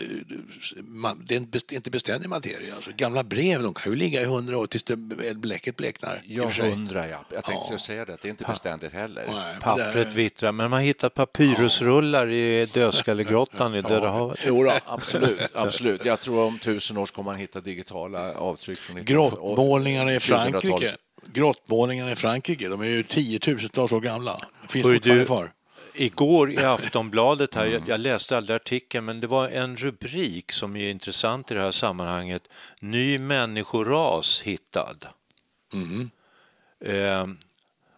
ma- 0.76 1.22
det 1.26 1.34
är 1.34 1.36
inte 1.36 1.58
best- 1.58 1.72
inte 1.72 1.90
beständig 1.90 2.28
materia. 2.28 2.74
Alltså, 2.74 2.90
gamla 2.96 3.24
brev 3.24 3.62
de 3.62 3.74
kan 3.74 3.92
ju 3.92 3.98
ligga 3.98 4.22
i 4.22 4.24
hundra 4.24 4.58
år 4.58 4.66
tills 4.66 4.82
det, 4.84 4.96
bläcket 5.34 5.76
bleknar. 5.76 6.22
Ja, 6.26 6.48
hundra 6.60 7.08
ja. 7.08 7.24
Jag 7.32 7.44
tänkte 7.44 7.68
Ja. 7.72 7.78
säga 7.78 8.04
det, 8.04 8.16
det 8.22 8.28
är 8.28 8.30
inte 8.30 8.44
beständigt 8.44 8.92
heller. 8.92 9.26
Nej, 9.32 9.56
Pappret 9.60 10.12
vittrar, 10.12 10.52
men 10.52 10.70
man 10.70 10.78
har 10.78 10.84
hittat 10.86 11.14
papyrusrullar 11.14 12.30
i 12.30 12.66
Dödskallegrottan 12.72 13.74
i 13.74 13.82
Döda 13.88 14.10
havet. 14.10 14.38
Jo 14.46 14.64
då. 14.64 14.72
Absolut, 14.86 15.40
absolut. 15.54 16.04
Jag 16.04 16.20
tror 16.20 16.42
om 16.44 16.58
tusen 16.58 16.96
år 16.98 17.06
kommer 17.06 17.30
man 17.30 17.40
hitta 17.40 17.60
digitala 17.60 18.34
avtryck 18.34 18.78
från 18.78 18.98
1900- 18.98 19.04
Grottmålningarna 19.04 20.14
i 20.14 20.18
2000-talet. 20.18 20.62
Frankrike. 20.62 20.96
Grottmålningarna 21.32 22.12
i 22.12 22.16
Frankrike, 22.16 22.68
de 22.68 22.80
är 22.80 22.84
ju 22.86 23.02
tiotusentals 23.02 23.92
år 23.92 24.00
gamla. 24.00 24.40
Finns 24.68 24.82
fortfarande 24.86 25.20
du- 25.20 25.26
kvar. 25.26 25.50
Igår 25.96 26.50
i 26.52 26.56
Aftonbladet, 26.64 27.54
här, 27.54 27.66
jag, 27.66 27.82
jag 27.88 28.00
läste 28.00 28.36
aldrig 28.36 28.56
artikeln, 28.56 29.04
men 29.04 29.20
det 29.20 29.26
var 29.26 29.48
en 29.48 29.76
rubrik 29.76 30.52
som 30.52 30.76
är 30.76 30.90
intressant 30.90 31.50
i 31.50 31.54
det 31.54 31.60
här 31.60 31.72
sammanhanget. 31.72 32.48
Ny 32.80 33.18
människoras 33.18 34.42
hittad. 34.42 34.96
Eh, 36.84 37.26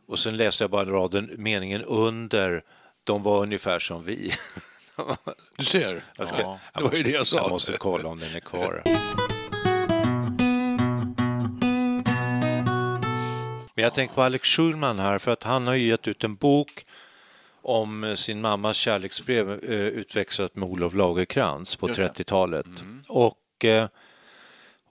och 0.09 0.18
sen 0.18 0.37
läste 0.37 0.64
jag 0.64 0.70
bara 0.70 0.85
raden, 0.90 1.30
meningen 1.37 1.82
under, 1.82 2.62
de 3.04 3.22
var 3.22 3.42
ungefär 3.42 3.78
som 3.78 4.02
vi. 4.04 4.32
Du 5.56 5.64
ser. 5.64 6.04
Jag 6.16 6.28
ska- 6.28 6.40
ja, 6.40 6.59
det 6.74 6.85
var 6.85 6.92
ju 6.92 7.02
det 7.02 7.11
jag 7.11 7.26
sa. 7.26 7.37
Jag 7.37 7.50
måste 7.50 7.72
kolla 7.72 8.09
om 8.09 8.18
den 8.18 8.37
är 8.37 8.40
kvar. 8.40 8.82
Men 13.74 13.82
jag 13.85 13.94
tänker 13.94 14.14
på 14.14 14.22
Alex 14.22 14.48
Schulman 14.48 14.98
här, 14.98 15.18
för 15.18 15.30
att 15.32 15.42
han 15.42 15.66
har 15.66 15.74
ju 15.74 15.87
gett 15.88 16.09
ut 16.09 16.24
en 16.24 16.35
bok 16.35 16.86
om 17.66 18.14
sin 18.16 18.40
mammas 18.40 18.76
kärleksbrev 18.76 19.50
eh, 19.50 19.70
utväxlat 19.70 20.57
med 20.57 20.68
Olof 20.68 20.94
Lagerkrans 20.94 21.76
på 21.76 21.88
30-talet. 21.88 22.66
Och 23.09 23.64
eh, 23.64 23.88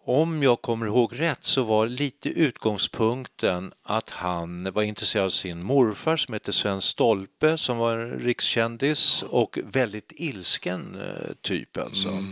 om 0.05 0.43
jag 0.43 0.61
kommer 0.61 0.85
ihåg 0.85 1.19
rätt 1.19 1.43
så 1.43 1.63
var 1.63 1.87
lite 1.87 2.29
utgångspunkten 2.29 3.73
att 3.83 4.09
han 4.09 4.73
var 4.73 4.83
intresserad 4.83 5.25
av 5.25 5.29
sin 5.29 5.63
morfar 5.63 6.17
som 6.17 6.33
hette 6.33 6.53
Sven 6.53 6.81
Stolpe 6.81 7.57
som 7.57 7.77
var 7.77 7.97
en 7.97 8.19
rikskändis 8.19 9.23
och 9.23 9.59
väldigt 9.63 10.11
ilsken 10.15 10.95
eh, 11.01 11.33
typ 11.41 11.77
alltså. 11.77 12.23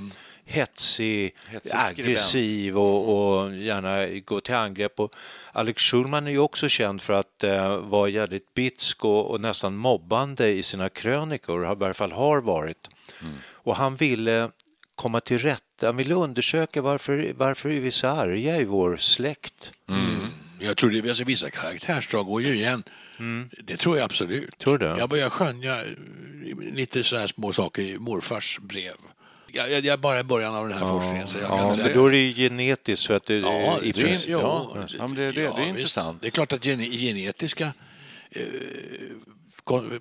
Hetsig, 0.45 1.35
Hetsig 1.47 1.75
aggressiv 1.75 2.77
och, 2.77 3.39
och 3.39 3.55
gärna 3.55 4.19
gå 4.19 4.41
till 4.41 4.55
angrepp. 4.55 4.99
Och 4.99 5.13
Alex 5.51 5.83
Schulman 5.83 6.27
är 6.27 6.31
ju 6.31 6.39
också 6.39 6.69
känd 6.69 7.01
för 7.01 7.13
att 7.13 7.43
eh, 7.43 7.77
vara 7.77 8.09
jävligt 8.09 8.53
bitsk 8.53 9.05
och, 9.05 9.31
och 9.31 9.41
nästan 9.41 9.75
mobbande 9.75 10.49
i 10.49 10.63
sina 10.63 10.89
krönikor, 10.89 11.71
i 11.71 11.75
varje 11.75 11.93
fall 11.93 12.11
har 12.11 12.41
varit. 12.41 12.89
Och 13.45 13.75
han 13.75 13.95
ville 13.95 14.49
komma 14.95 15.19
till 15.19 15.39
rätta, 15.39 15.85
han 15.85 15.97
ville 15.97 16.15
undersöka 16.15 16.81
varför, 16.81 17.33
varför 17.35 17.69
är 17.69 17.79
vi 17.79 17.91
så 17.91 18.07
arga 18.07 18.57
i 18.57 18.65
vår 18.65 18.97
släkt. 18.97 19.71
Jag 20.59 20.77
tror 20.77 20.91
det, 20.91 21.09
alltså, 21.09 21.23
vissa 21.23 21.49
karaktärsdrag 21.49 22.25
går 22.25 22.41
ju 22.41 22.53
igen. 22.53 22.83
Det 23.63 23.77
tror 23.77 23.97
jag 23.97 24.05
absolut. 24.05 24.43
Mm. 24.43 24.51
Tror 24.57 24.77
du? 24.77 24.85
Jag 24.85 25.09
börjar 25.09 25.29
skönja 25.29 25.81
eh, 25.81 25.87
lite 26.73 27.03
så 27.03 27.15
här 27.15 27.27
små 27.27 27.53
saker 27.53 27.81
i 27.81 27.99
morfars 27.99 28.59
brev. 28.61 28.95
Jag, 29.55 29.71
jag, 29.71 29.85
är 29.85 29.97
bara 29.97 30.19
i 30.19 30.23
början 30.23 30.55
av 30.55 30.67
den 30.69 30.77
här 30.77 30.85
forskningen 30.87 31.27
så 31.27 31.37
jag 31.37 31.47
kan 31.47 31.57
Ja, 31.57 31.63
inte 31.63 31.75
för 31.75 31.83
säga. 31.83 31.95
då 31.95 32.05
är 32.05 32.11
det 32.11 32.17
ju 32.17 32.33
genetiskt 32.33 33.05
för 33.07 33.13
att 33.13 33.25
det, 33.25 33.37
Ja, 33.37 33.79
i 33.83 33.91
det 33.91 34.01
är, 34.01 34.05
princip- 34.05 34.29
ja, 34.31 34.75
Ja, 34.97 35.07
men 35.07 35.15
det- 35.15 35.31
det- 35.31 35.31
det 35.31 35.45
är 35.47 35.49
visst. 35.57 35.67
intressant. 35.67 36.21
Det 36.21 36.27
är 36.27 36.31
klart 36.31 36.53
att 36.53 36.65
gene, 36.65 36.83
genetiska 36.85 37.73
eh, 38.31 38.41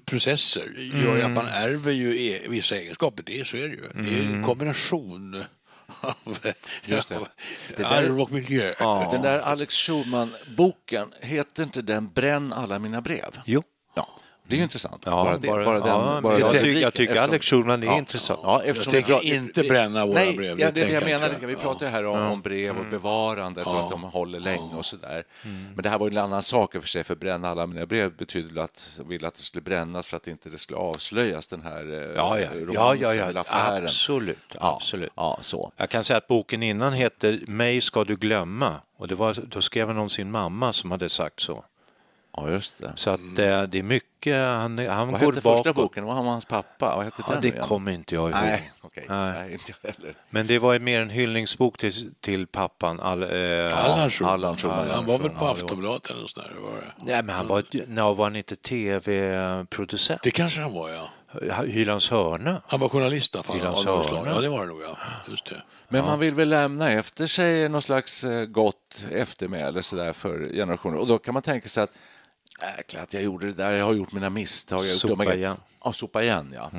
processer 0.05 0.73
gör 1.05 1.17
ju 1.17 1.23
att 1.23 1.31
man 1.31 1.47
Mm. 1.49 1.65
ärver 1.73 1.93
ju 1.93 2.27
e, 2.27 2.41
vissa 2.49 2.77
egenskaper. 2.77 3.23
Det, 3.27 3.47
så 3.47 3.57
är 3.57 3.61
det 3.63 3.69
ju. 3.69 3.81
Det 3.95 4.15
är 4.19 4.21
Mm. 4.23 4.35
en 4.35 4.45
kombination 4.45 5.45
av 6.01 6.15
Just 6.85 7.09
det. 7.09 7.19
Det 7.77 7.83
där- 7.83 7.85
arv 7.85 8.21
och 8.21 8.33
miljö. 8.33 8.75
Den 9.11 9.23
där 9.23 9.39
Alex 9.39 9.75
Schulman-boken, 9.75 11.09
heter 11.21 11.63
inte 11.63 11.83
den 11.83 12.13
Bränn 12.13 12.53
alla 12.53 12.79
mina 12.79 13.01
brev? 13.01 13.39
Jo. 13.47 13.63
Det 14.53 14.57
är 14.57 14.59
ju 14.59 14.63
intressant. 14.63 15.03
Ja, 15.07 15.11
bara, 15.25 15.39
det, 15.39 15.49
bara, 15.49 15.79
den, 15.79 15.89
ja, 15.89 16.21
bara 16.23 16.39
jag, 16.39 16.51
tycker, 16.51 16.67
jag 16.81 16.93
tycker 16.95 17.13
eftersom- 17.13 17.31
Alex 17.31 17.47
Schulman 17.47 17.83
är 17.83 17.87
Ja, 17.87 17.99
intressant. 17.99 18.41
Ja, 18.43 18.63
Jag 18.65 18.83
tänker 18.83 19.21
vi- 19.21 19.35
inte 19.35 19.63
bränna 19.63 20.07
våra 20.07 20.15
Nej, 20.15 20.37
brev, 20.37 20.61
Ja, 20.61 20.71
det 20.71 20.81
är 20.83 20.87
det 20.87 20.93
jag 20.93 21.03
jag 21.03 21.09
menar. 21.21 21.35
inte. 21.35 21.47
Vi 21.47 21.57
pratar 21.57 21.91
här 21.91 22.07
om, 22.07 22.19
om 22.19 22.41
brev 22.43 22.79
och 22.79 22.87
bevarandet 22.91 23.67
och 23.67 23.81
att 23.85 23.91
de 23.91 24.03
håller 24.03 24.41
länge 24.41 24.75
och 24.75 24.85
sådär. 24.85 25.23
Mm. 25.45 25.67
Men 25.75 25.83
det 25.83 25.89
här 25.89 25.99
var 25.99 26.09
en 26.11 26.19
annan 26.19 26.43
sak 26.43 26.75
i 26.75 26.79
och 26.79 26.83
för 26.83 26.89
sig, 26.89 27.05
för 27.05 27.15
bränna 27.15 27.49
alla 27.51 27.67
mina 27.67 27.87
brev 27.87 28.17
betyder 28.17 28.49
väl 28.49 28.59
att 28.65 29.01
ville 29.09 29.29
att 29.29 29.35
det 29.35 29.41
skulle 29.43 29.63
brännas 29.63 30.07
för 30.07 30.17
att 30.17 30.29
inte 30.29 30.49
det 30.49 30.59
skulle 30.59 30.79
avslöjas 30.79 31.47
den 31.47 31.63
här 31.63 31.93
eh, 31.95 32.17
Ja, 32.17 32.39
ja, 32.41 32.47
romansen 32.55 33.19
ja, 33.19 33.25
eller 33.25 33.41
affären. 33.41 33.85
absolut. 33.85 34.39
Absolut. 34.59 35.13
Ja, 35.17 35.39
så. 35.41 35.73
Jag 35.77 35.89
kan 35.91 36.05
säga 36.05 36.17
att 36.17 36.27
boken 36.27 36.63
innan 36.63 36.93
heter 36.93 37.41
Mig 37.47 37.81
ska 37.81 38.05
du 38.05 38.17
glömma 38.17 38.75
och 38.99 39.09
det 39.09 39.15
var, 39.15 39.37
då 39.49 39.61
skrev 39.61 39.87
han 39.89 39.99
om 39.99 40.09
sin 40.09 40.31
mamma 40.31 40.73
som 40.73 40.91
hade 40.91 41.09
sagt 41.09 41.41
så. 41.41 41.65
Ja, 42.37 42.51
just 42.51 42.79
det. 42.79 42.93
Så 42.97 43.11
att 43.11 43.21
eh, 43.21 43.63
det 43.63 43.79
är 43.79 43.83
mycket, 43.83 44.37
han, 44.37 44.79
han 44.79 45.11
Vad 45.13 45.21
går 45.21 45.33
hette 45.33 45.43
första 45.43 45.73
bakåt. 45.73 45.75
boken? 45.75 46.05
Vad 46.05 46.17
var 46.17 46.23
hans 46.23 46.45
pappa? 46.45 46.97
Vad 46.97 47.05
hette 47.05 47.23
Ja, 47.27 47.33
den 47.33 47.41
det 47.43 47.49
igen? 47.49 47.63
kommer 47.65 47.93
inte 47.93 48.15
jag 48.15 48.23
ihåg. 48.23 48.31
Nej, 48.31 48.73
okej. 48.81 49.07
Nej. 49.09 49.33
Nej, 49.33 49.53
inte 49.53 49.73
jag 49.83 49.91
heller. 49.93 50.15
Men 50.31 50.47
det 50.47 50.59
var 50.59 50.79
mer 50.79 51.03
en 51.03 51.11
hyllningsbok 51.11 51.79
till, 51.79 52.15
till 52.21 52.47
pappan. 52.47 53.01
All, 53.01 53.23
eh, 53.23 53.87
Allan 53.87 54.11
Schulman. 54.11 54.57
Han 54.91 55.07
var 55.07 55.19
väl 55.19 55.31
på 55.31 55.37
Ja, 55.41 55.45
det 55.45 55.51
Aftonbladet 55.53 56.11
eller 56.11 56.21
något 56.21 56.31
sånt 56.31 56.47
där. 56.47 56.55
Var 56.63 56.71
det? 56.71 57.13
Nej, 57.13 57.23
men 57.23 57.35
han 57.37 57.47
var, 57.47 57.59
ett- 57.59 57.73
nej, 57.89 58.15
var 58.15 58.25
han 58.25 58.37
inte 58.37 58.57
tv-producent? 58.57 60.21
det 60.23 60.31
kanske 60.31 60.61
han 60.61 60.73
var, 60.75 60.89
ja. 60.91 61.09
Hylands 61.67 62.11
hörna. 62.11 62.63
Han 62.67 62.81
var 62.81 62.89
journalist 62.89 63.35
i 63.35 63.39
alla 63.39 63.43
fall. 63.43 63.57
Hylands 63.57 63.85
hörna. 63.85 64.31
Ja, 64.35 64.41
det 64.41 64.49
var 64.49 64.61
det 64.61 64.67
nog, 64.67 64.83
ja. 64.83 64.97
Just 65.29 65.45
det. 65.47 65.63
Men 65.89 66.05
man 66.05 66.19
vill 66.19 66.35
väl 66.35 66.49
lämna 66.49 66.91
efter 66.93 67.27
sig 67.27 67.69
någon 67.69 67.83
slags 67.83 68.25
eh, 68.25 68.45
gott 68.45 69.05
eftermäle 69.11 69.83
för 70.13 70.53
generationer. 70.55 70.99
Och 70.99 71.07
då 71.07 71.19
kan 71.19 71.35
man 71.35 71.43
tänka 71.43 71.69
sig 71.69 71.83
att 71.85 71.91
jäklar 72.77 73.03
att 73.03 73.15
jag 73.15 73.23
gjorde 73.23 73.47
det 73.47 73.53
där, 73.53 73.71
jag 73.71 73.85
har 73.85 73.93
gjort 73.95 74.13
mina 74.13 74.31
misstag. 74.31 74.81
Jag 74.81 74.87
gjort 74.87 75.01
Sopa 75.01 75.25
grejer." 75.25 75.39
igen. 75.39 75.57
Ja, 75.85 75.93
sopa 75.93 76.23
igen, 76.23 76.55
ja. 76.55 76.71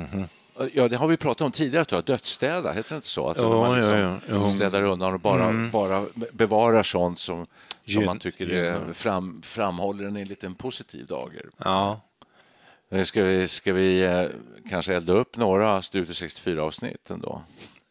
Ja, 0.72 0.88
det 0.88 0.96
har 0.96 1.06
vi 1.08 1.16
pratat 1.16 1.40
om 1.40 1.52
tidigare, 1.52 1.84
tror 1.84 1.96
jag. 1.96 2.04
Dödsstäda, 2.04 2.72
heter 2.72 2.88
det 2.90 2.96
inte 2.96 3.08
så? 3.08 3.28
Alltså, 3.28 3.48
när 3.48 3.56
man 3.68 3.76
liksom 3.76 4.20
jo. 4.28 4.34
Jo. 4.34 4.50
städar 4.50 4.82
undan 4.82 5.14
och 5.14 5.20
bara, 5.20 5.68
bara 5.72 6.04
bevarar 6.32 6.82
sånt 6.82 7.18
som, 7.18 7.46
som 7.86 8.04
man 8.04 8.18
tycker 8.18 8.50
är, 8.50 8.92
fram, 8.92 9.42
framhåller 9.42 10.04
en 10.04 10.16
i 10.16 10.20
en 10.20 10.28
liten 10.28 10.54
positiv 10.54 11.06
dager. 11.06 11.46
Ja. 11.58 12.00
Eh, 12.90 13.02
Ska 13.02 13.22
vi, 13.22 13.48
ska 13.48 13.72
vi 13.72 14.04
eh, 14.04 14.24
kanske 14.70 14.94
elda 14.94 15.12
upp 15.12 15.36
några 15.36 15.82
Studio 15.82 16.12
64-avsnitt 16.12 17.10
ändå? 17.10 17.42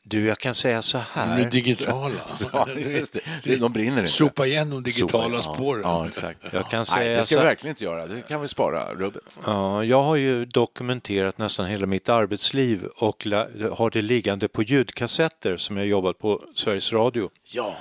Du, 0.06 0.26
jag 0.28 0.38
kan 0.38 0.56
säga 0.56 0.82
så 0.82 0.98
De 0.98 1.04
här. 1.14 1.40
är 1.40 1.50
digitala. 1.50 2.16
Ja, 2.54 2.68
just 2.70 3.18
det. 3.44 3.56
De 3.60 3.74
brinner 3.74 4.00
inte. 4.00 4.12
Sopa 4.12 4.46
igen 4.46 4.70
de 4.70 4.84
digitala 4.84 5.38
Sopa- 5.42 5.54
spåren. 5.56 5.82
Ja, 5.84 6.08
exakt. 6.08 6.40
Jag 6.52 6.70
kan 6.70 6.80
Nej, 6.80 6.86
säga 6.86 7.18
det 7.18 7.26
ska 7.26 7.40
vi 7.40 7.46
verkligen 7.46 7.72
inte 7.72 7.84
göra. 7.84 8.08
Det 8.08 8.22
kan 8.22 8.42
vi 8.42 8.48
spara 8.48 8.94
rubbet. 8.94 9.40
Ja, 9.46 9.84
jag 9.84 10.04
har 10.04 10.16
ju 10.16 10.46
dokumenterat 10.46 11.38
nästan 11.38 11.66
hela 11.68 11.86
mitt 11.86 12.10
arbetsliv 12.10 12.86
och 12.86 13.28
har 13.72 13.90
det 13.90 14.02
liggande 14.02 14.48
på 14.48 14.64
ljudkassetter 14.64 15.58
som 15.58 15.78
jag 15.78 15.86
jobbat 15.88 16.20
på 16.20 16.42
Sveriges 16.56 16.92
Radio. 16.94 17.30
Ja. 17.54 17.76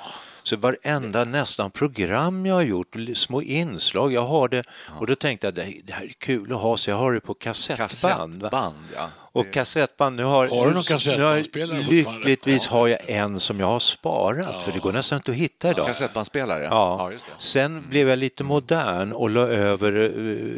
Så 0.45 0.57
varenda 0.57 1.25
nästan 1.25 1.71
program 1.71 2.47
jag 2.47 2.55
har 2.55 2.63
gjort, 2.63 2.97
små 3.15 3.43
inslag, 3.43 4.13
jag 4.13 4.27
har 4.27 4.49
det 4.49 4.65
och 5.01 5.07
då 5.07 5.15
tänkte 5.15 5.47
jag 5.47 5.55
det, 5.55 5.63
här 5.93 6.05
är 6.05 6.13
kul 6.19 6.53
att 6.53 6.61
ha 6.61 6.77
så 6.77 6.91
jag 6.91 6.97
har 6.97 7.13
det 7.13 7.21
på 7.21 7.35
kassettband. 7.35 7.91
Kassettband, 7.91 8.77
ja. 8.95 9.11
Och 9.35 9.51
kassettband, 9.53 10.17
nu 10.17 10.25
har, 10.25 10.49
Har 10.49 10.67
du 10.67 10.73
någon 10.73 10.75
nu- 10.75 10.83
kassettbandspelare 10.83 11.79
nu 11.79 11.85
har-? 12.05 12.13
Lyckligtvis 12.19 12.67
har 12.67 12.89
jag 12.89 12.99
en 13.07 13.41
som 13.41 13.61
jag 13.61 13.67
har 13.67 13.79
sparat 13.79 14.63
för 14.63 14.73
det 14.73 14.79
går 14.79 14.93
nästan 14.93 15.17
inte 15.19 15.31
att 15.31 15.37
hitta 15.37 15.71
idag. 15.71 15.87
Kassettbandspelare, 15.87 16.65
Ja. 16.65 17.11
just 17.13 17.27
det. 17.27 17.33
Sen 17.39 17.89
blev 17.89 18.09
jag 18.09 18.19
lite 18.19 18.45
modern 18.45 19.13
och 19.13 19.31
la 19.31 19.41
över, 19.41 19.93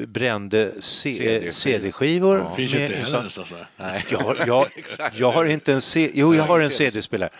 eh, 0.02 0.06
brände 0.06 0.72
CD-skivor. 0.80 1.50
CD-skivor. 1.50 2.50
Finns 2.56 2.74
ju 2.74 2.78
med- 2.78 2.84
inte 2.90 2.96
heller 2.98 3.22
nästan. 3.22 3.44
Nej. 3.76 4.04
jag, 4.10 4.18
har- 4.18 4.36
jag, 4.46 4.66
Exakt. 4.76 5.18
jag 5.18 5.30
har 5.32 5.44
inte 5.44 5.72
en 5.72 5.80
C- 5.80 6.10
jo, 6.14 6.34
jag 6.34 6.44
har 6.44 6.60
en 6.60 6.70
CD-spelare. 6.70 7.30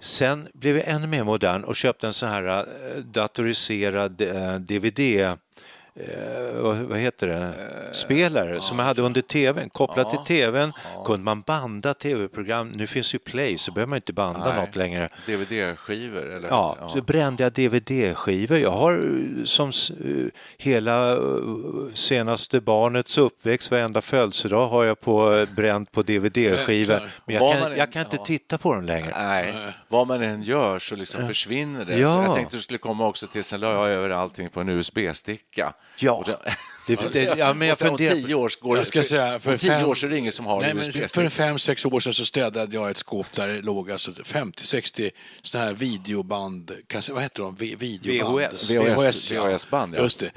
Sen 0.00 0.48
blev 0.54 0.76
jag 0.76 0.88
ännu 0.88 1.06
mer 1.06 1.24
modern 1.24 1.64
och 1.64 1.76
köpte 1.76 2.06
en 2.06 2.12
sån 2.12 2.28
här 2.28 2.58
eh, 2.58 2.64
datoriserad 3.04 4.20
eh, 4.20 4.54
DVD 4.54 5.36
Eh, 5.94 6.62
vad, 6.62 6.76
vad 6.76 6.98
heter 6.98 7.26
det? 7.26 7.54
Spelare 7.94 8.60
som 8.60 8.78
jag 8.78 8.86
hade 8.86 9.02
under 9.02 9.20
tvn. 9.20 9.70
Kopplat 9.70 10.10
till 10.10 10.18
tvn 10.36 10.72
kunde 11.04 11.24
man 11.24 11.40
banda 11.40 11.94
tv-program. 11.94 12.68
Nu 12.68 12.86
finns 12.86 13.14
ju 13.14 13.18
Play 13.18 13.58
så 13.58 13.72
behöver 13.72 13.88
man 13.90 13.96
inte 13.96 14.12
banda 14.12 14.54
Nej. 14.54 14.66
något 14.66 14.76
längre. 14.76 15.08
DVD-skivor? 15.26 16.36
Eller? 16.36 16.48
Ja, 16.48 16.90
så 16.92 17.02
brände 17.02 17.42
jag 17.42 17.52
DVD-skivor. 17.52 18.58
Jag 18.58 18.70
har 18.70 18.92
eh, 18.92 19.44
som 19.44 19.68
eh, 19.68 20.26
hela 20.58 21.12
eh, 21.12 21.18
senaste 21.94 22.60
barnets 22.60 23.18
uppväxt, 23.18 23.70
varenda 23.70 24.00
födelsedag 24.00 24.68
har 24.68 24.84
jag 24.84 25.00
på, 25.00 25.34
eh, 25.34 25.48
bränt 25.56 25.92
på 25.92 26.02
DVD-skivor. 26.02 27.00
Men 27.26 27.36
jag 27.36 27.52
kan, 27.52 27.60
man 27.60 27.78
jag 27.78 27.92
kan 27.92 28.02
inte 28.02 28.16
ja. 28.16 28.24
titta 28.24 28.58
på 28.58 28.74
dem 28.74 28.84
längre. 28.84 29.14
Nej, 29.16 29.54
vad 29.88 30.06
man 30.06 30.22
än 30.22 30.42
gör 30.42 30.78
så 30.78 30.96
liksom 30.96 31.26
försvinner 31.26 31.84
det. 31.84 31.98
Ja. 31.98 32.12
Så 32.12 32.22
jag 32.22 32.34
tänkte 32.34 32.56
du 32.56 32.62
skulle 32.62 32.78
komma 32.78 33.06
också 33.06 33.26
till, 33.26 33.44
sen 33.44 33.60
la 33.60 33.72
jag 33.72 33.90
över 33.90 34.10
allting 34.10 34.48
på 34.48 34.60
en 34.60 34.68
USB-sticka. 34.68 35.74
Ja. 35.98 36.24
Det- 36.86 37.12
Det, 37.12 37.22
ja, 37.38 37.54
men 37.54 37.68
jag 37.68 37.82
om 37.90 37.96
tio 37.96 38.34
år 38.34 38.50
går 38.60 38.76
Jag 38.78 38.86
ska 38.86 39.02
säga, 39.02 39.40
för 39.40 39.58
tio 39.58 39.70
fem- 39.70 39.88
år 39.88 39.94
så 39.94 40.06
är 40.06 40.10
det 40.10 40.18
ingen 40.18 40.32
som 40.32 40.46
har 40.46 40.60
Nej, 40.60 40.70
en 40.70 40.76
men 40.76 41.08
för 41.08 41.28
fem, 41.28 41.58
sex 41.58 41.86
år 41.86 42.00
sedan 42.00 42.14
så 42.14 42.24
städade 42.24 42.76
jag 42.76 42.90
ett 42.90 42.96
skåp 42.96 43.32
där 43.32 43.48
det 43.48 43.62
låg 43.62 43.90
alltså 43.90 44.10
50-60 44.10 45.10
sådana 45.42 45.66
här 45.66 45.74
videoband, 45.74 46.70
vad 47.10 47.22
heter 47.22 47.42
de? 47.42 47.54
Vi- 47.58 47.74
Videoband. 47.74 48.38
VHS. 48.38 48.70
VHS, 48.70 49.30
VHS-band, 49.32 49.94
ja. 49.96 50.02
Just 50.02 50.18
det. 50.18 50.30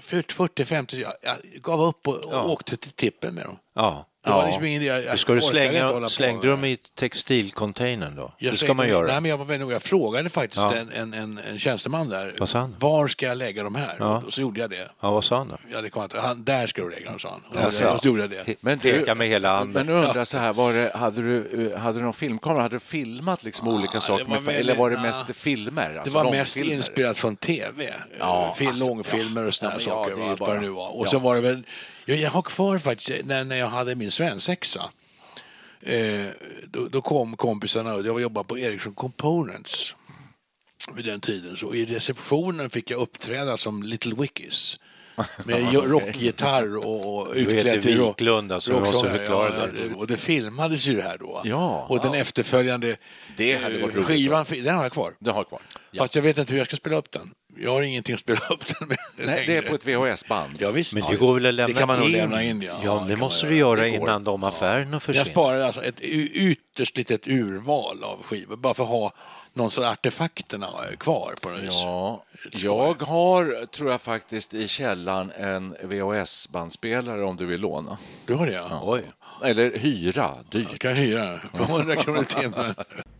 För 0.00 0.22
40-50, 0.22 1.00
jag, 1.00 1.12
jag 1.22 1.62
gav 1.62 1.80
upp 1.80 2.08
och, 2.08 2.14
och 2.24 2.50
åkte 2.50 2.76
till 2.76 2.90
tippen 2.92 3.34
med 3.34 3.44
dem. 3.44 3.58
Ja. 3.76 4.04
Det 4.24 4.32
var 4.32 4.46
liksom 4.46 4.64
ingen 4.64 4.82
idé. 4.82 4.86
Jag- 4.90 5.04
jag 5.04 5.18
Ska 5.18 5.32
du 5.34 5.40
slänga, 5.40 6.08
slängde 6.08 6.42
med 6.46 6.50
dem 6.52 6.64
i 6.64 6.76
textilcontainern 6.94 8.16
då? 8.16 8.32
Jag 8.38 8.52
det 8.52 8.56
ska 8.58 8.74
man 8.74 8.88
göra. 8.88 9.06
Nej, 9.06 9.20
men 9.20 9.30
jag 9.30 9.38
var 9.38 9.44
väldigt 9.44 9.60
noga. 9.60 9.74
Jag 9.74 9.82
frågade 9.82 10.30
faktiskt 10.30 10.62
Ja. 10.62 10.74
en, 10.74 10.92
en, 10.92 11.14
en, 11.14 11.38
en 11.50 11.58
tjänsteman 11.58 12.08
där. 12.08 12.34
Vad 12.38 12.48
sa 12.48 12.58
han? 12.58 12.76
Var 12.78 13.08
ska 13.08 13.26
jag 13.26 13.38
lägga 13.38 13.62
de 13.62 13.74
här? 13.74 13.96
Ja. 13.98 14.22
Och 14.26 14.32
så 14.32 14.40
gjorde 14.40 14.60
jag 14.60 14.70
det. 14.70 14.88
Ja, 15.00 15.10
vad 15.10 15.24
sa 15.24 15.36
han 15.38 15.48
då? 15.48 15.56
Ja, 15.72 15.80
det 15.80 15.90
kom 15.90 16.02
inte. 16.02 16.20
Han, 16.20 16.44
där 16.44 16.66
ska 16.66 16.82
du 16.82 16.90
lägga 16.90 17.10
dem, 17.10 17.18
sa 17.18 17.28
han. 17.30 17.42
Och, 17.50 17.66
Jaså. 17.66 17.88
och 17.88 18.00
så 18.00 18.06
gjorde 18.08 18.20
jag 18.20 18.30
det. 18.30 18.54
Men 18.62 18.78
Peka 18.78 19.14
med 19.14 19.26
hela 19.28 19.56
handen. 19.56 19.72
Men 19.72 19.86
nu 19.86 19.92
undrar 20.06 20.24
så 20.24 20.38
här, 20.38 20.52
var 20.52 20.72
det, 20.72 20.90
hade, 20.94 21.22
du, 21.22 21.70
eh, 21.72 21.78
hade 21.80 21.98
du 21.98 22.04
någon 22.04 22.12
filmkamera? 22.12 22.62
Hade 22.62 22.76
du 22.76 22.80
filmat 22.80 23.44
liksom 23.44 23.68
olika 23.68 24.00
saker? 24.00 24.24
det 24.24 24.30
var 24.30 24.36
Med, 24.36 24.44
väldigt- 24.44 24.60
eller 24.60 24.74
var 24.74 24.90
det 24.90 24.96
ja. 24.96 25.02
mest 25.02 25.36
filmer? 25.36 25.90
Det 25.92 26.00
Alltså 26.00 26.14
var 26.18 26.30
mest 26.30 26.56
inspelat 26.56 27.18
från 27.18 27.36
tv. 27.36 27.92
Ja, 28.18 28.54
Fil, 28.58 28.68
alltså, 28.68 28.86
långfilmer 28.88 29.46
och 29.46 29.54
såna 29.54 29.70
här 29.70 29.78
ja, 29.80 29.84
ja, 29.86 29.94
saker. 29.94 30.10
det 30.10 30.16
och 30.16 30.22
ju 30.24 30.30
allt 30.30 30.38
bara- 30.38 30.46
vad 30.46 30.56
det 30.56 30.60
nu 30.60 30.68
var. 30.68 30.96
Och 30.96 31.06
ja. 31.06 31.10
så 31.10 31.18
var 31.18 31.34
det 31.34 31.40
väl... 31.40 31.62
Jag, 32.08 32.18
jag 32.18 32.30
har 32.30 32.42
kvar 32.42 32.78
faktiskt, 32.78 33.24
när, 33.24 33.44
när 33.44 33.56
jag 33.56 33.68
hade 33.68 33.94
min 33.94 34.10
svensexa. 34.10 34.90
Eh, 35.82 36.26
då, 36.64 36.88
då 36.88 37.02
kom 37.02 37.36
kompisarna 37.36 37.94
och 37.94 38.06
jag 38.06 38.20
jobbade 38.20 38.48
på 38.48 38.58
Ericsson 38.58 38.94
Components 38.94 39.96
vid 40.94 41.04
den 41.04 41.20
tiden. 41.20 41.56
Så 41.56 41.74
i 41.74 41.84
receptionen 41.84 42.70
fick 42.70 42.90
jag 42.90 43.00
uppträda 43.00 43.56
som 43.56 43.82
Little 43.82 44.14
Wickies. 44.14 44.76
Med 45.44 45.74
rockgitarr 45.74 46.76
och, 46.76 47.16
och 47.18 47.32
utklädd 47.34 47.82
till 47.82 47.98
rock- 47.98 48.08
Wiklund, 48.20 48.52
alltså, 48.52 48.72
rocksångare. 48.72 49.16
förklara 49.18 49.68
ja. 49.90 49.96
Och 49.96 50.06
det 50.06 50.16
filmades 50.16 50.86
ju 50.86 50.96
det 50.96 51.02
här 51.02 51.18
då. 51.18 51.40
Ja. 51.44 51.86
och 51.88 52.00
den 52.00 52.14
efterföljande 52.14 52.96
Det 53.36 53.56
hade 53.56 53.78
varit 53.78 53.94
eh, 53.94 53.96
roligt 53.96 54.06
skivan, 54.06 54.46
den 54.64 54.74
har 54.76 54.82
jag 54.82 54.92
kvar. 54.92 55.14
Du 55.18 55.30
har 55.30 55.44
kvar? 55.44 55.60
Ja. 55.90 56.02
Fast 56.02 56.14
jag 56.14 56.22
vet 56.22 56.38
inte 56.38 56.52
hur 56.52 56.58
jag 56.58 56.66
ska 56.66 56.76
spela 56.76 56.96
upp 56.96 57.10
den. 57.10 57.30
Jag 57.62 57.70
har 57.72 57.82
ingenting 57.82 58.14
att 58.14 58.20
spela 58.20 58.40
upp 58.50 58.66
den 58.78 58.88
med 58.88 58.96
Nej, 59.16 59.26
det 59.26 59.32
är 59.32 59.46
längre. 59.46 59.62
på 59.68 59.74
ett 59.74 59.86
VHS-band. 59.86 60.56
Ja, 60.58 60.70
visst. 60.70 60.94
Men 60.94 61.02
Ja, 61.02 61.10
det 61.10 61.16
går 61.16 61.34
väl 61.34 61.46
att 61.46 61.54
lämna 61.54 61.74
det 61.74 61.78
kan 61.80 61.88
man 61.88 61.98
nog 61.98 62.06
in? 62.08 62.12
lämna 62.12 62.42
in. 62.42 62.62
Ja, 62.62 62.80
Ja, 62.84 62.94
det 63.08 63.08
det 63.14 63.16
måste 63.16 63.46
du 63.46 63.56
göra 63.56 63.86
innan 63.86 64.24
de 64.24 64.44
affärerna 64.44 64.92
Jag 64.92 65.02
försvinner. 65.02 65.30
sparade 65.30 65.66
alltså 65.66 65.84
ett 65.84 66.00
ytterst 66.00 66.96
litet 66.96 67.26
urval 67.28 68.04
av 68.04 68.22
skivor 68.22 68.56
bara 68.56 68.74
för 68.74 68.82
att 68.82 68.88
ha 68.88 69.12
någon 69.52 69.70
sorts 69.70 69.86
artefakterna 69.86 70.66
kvar 70.98 71.34
på 71.40 71.48
något 71.48 71.62
vis. 71.62 71.80
Ja, 71.84 72.24
jag 72.52 73.02
har, 73.02 73.66
tror 73.66 73.90
jag 73.90 74.00
faktiskt, 74.00 74.54
i 74.54 74.68
källaren 74.68 75.32
en 75.38 75.74
VHS-bandspelare 75.82 77.24
om 77.24 77.36
du 77.36 77.46
vill 77.46 77.60
låna. 77.60 77.98
Du 78.26 78.34
har 78.34 78.46
det 78.46 78.52
ja. 78.52 78.80
Oj. 78.84 79.02
Eller 79.44 79.78
hyra, 79.78 80.12
Jag 80.52 80.62
dyrt. 80.62 80.78
kan 80.78 80.96
hyra 80.96 81.40
för 81.54 81.64
100 81.64 81.96
kronor 81.96 82.22
i 82.22 82.24
timmen. 82.24 82.74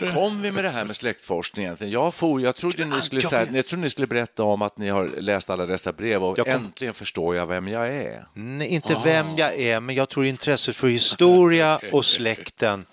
Vad 0.00 0.12
kom 0.14 0.42
vi 0.42 0.52
med 0.52 0.64
det 0.64 0.70
här 0.70 0.84
med 0.84 0.96
släktforskning 0.96 1.64
egentligen? 1.66 1.92
Jag, 1.92 2.14
for, 2.14 2.40
jag, 2.40 2.56
trodde 2.56 2.84
ni 2.84 3.00
skulle, 3.00 3.20
jag 3.22 3.30
säga, 3.30 3.46
jag 3.52 3.66
trodde 3.66 3.82
ni 3.82 3.90
skulle 3.90 4.06
berätta 4.06 4.42
om 4.42 4.62
att 4.62 4.78
ni 4.78 4.88
har 4.88 5.06
läst 5.20 5.50
alla 5.50 5.66
dessa 5.66 5.92
brev 5.92 6.24
och 6.24 6.36
kom- 6.38 6.48
äntligen 6.48 6.94
förstår 6.94 7.36
jag 7.36 7.46
vem 7.46 7.68
jag 7.68 7.88
är. 7.88 8.24
Nej, 8.34 8.68
inte 8.68 8.96
vem 9.04 9.26
jag 9.36 9.54
är, 9.60 9.80
men 9.80 9.94
jag 9.94 10.08
tror 10.08 10.24
intresset 10.26 10.76
för 10.76 10.88
historia 10.88 11.80
och 11.92 12.04
släkten 12.04 12.84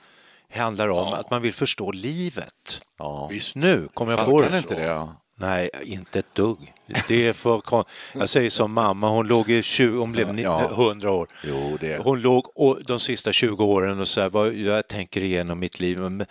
handlar 0.53 0.89
om 0.89 1.13
att 1.13 1.29
man 1.31 1.41
vill 1.41 1.53
förstå 1.53 1.91
livet. 1.91 2.81
Ja. 2.99 3.27
Visst. 3.31 3.55
Nu 3.55 3.88
kommer 3.93 4.12
jag 4.17 4.25
på 4.25 4.41
det. 4.41 4.58
inte 4.58 4.75
det? 4.75 4.84
Ja. 4.84 5.21
Nej, 5.38 5.69
inte 5.84 6.19
ett 6.19 6.36
dugg. 6.36 6.71
Det 7.08 7.27
är 7.27 7.34
för 7.34 7.60
kon... 7.60 7.84
Jag 8.13 8.29
säger 8.29 8.49
som 8.49 8.71
mamma, 8.71 9.10
hon 9.10 9.27
låg 9.27 9.49
i 9.49 9.63
20, 9.63 9.97
hon 9.99 10.12
blev 10.12 10.34
ni- 10.34 10.41
Ja. 10.41 10.69
100 10.69 11.12
år. 11.12 11.27
Jo, 11.43 11.77
det 11.81 11.97
Hon 12.03 12.21
låg 12.21 12.45
de 12.88 12.99
sista 12.99 13.31
20 13.31 13.63
åren 13.63 13.99
och 13.99 14.08
så 14.08 14.21
här, 14.21 14.29
vad 14.29 14.53
jag 14.53 14.88
tänker 14.88 15.21
igenom 15.21 15.60
mitt 15.60 15.79
liv. 15.79 15.99
Men, 15.99 16.25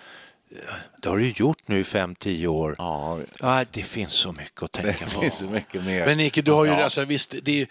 det 1.03 1.09
har 1.09 1.19
du 1.19 1.31
gjort 1.31 1.69
nu 1.69 1.79
i 1.79 1.83
5-10 1.83 2.47
år. 2.47 2.75
Ja, 2.79 3.19
Ja, 3.41 3.65
det 3.71 3.83
finns 3.83 4.13
så 4.13 4.33
mycket 4.33 4.63
att 4.63 4.73
det 4.73 4.83
tänka 4.83 5.07
på. 5.07 5.21
finns 5.21 5.39
så 5.39 5.45
mycket 5.45 5.85
mer. 5.85 6.07
Men 6.07 6.17
Nicke, 6.17 6.43
du 6.43 6.53
har 6.53 6.65
ju, 6.65 6.71
Ja. 6.71 6.85
alltså, 6.85 7.05
visst, 7.05 7.35
det 7.43 7.61
är, 7.63 7.67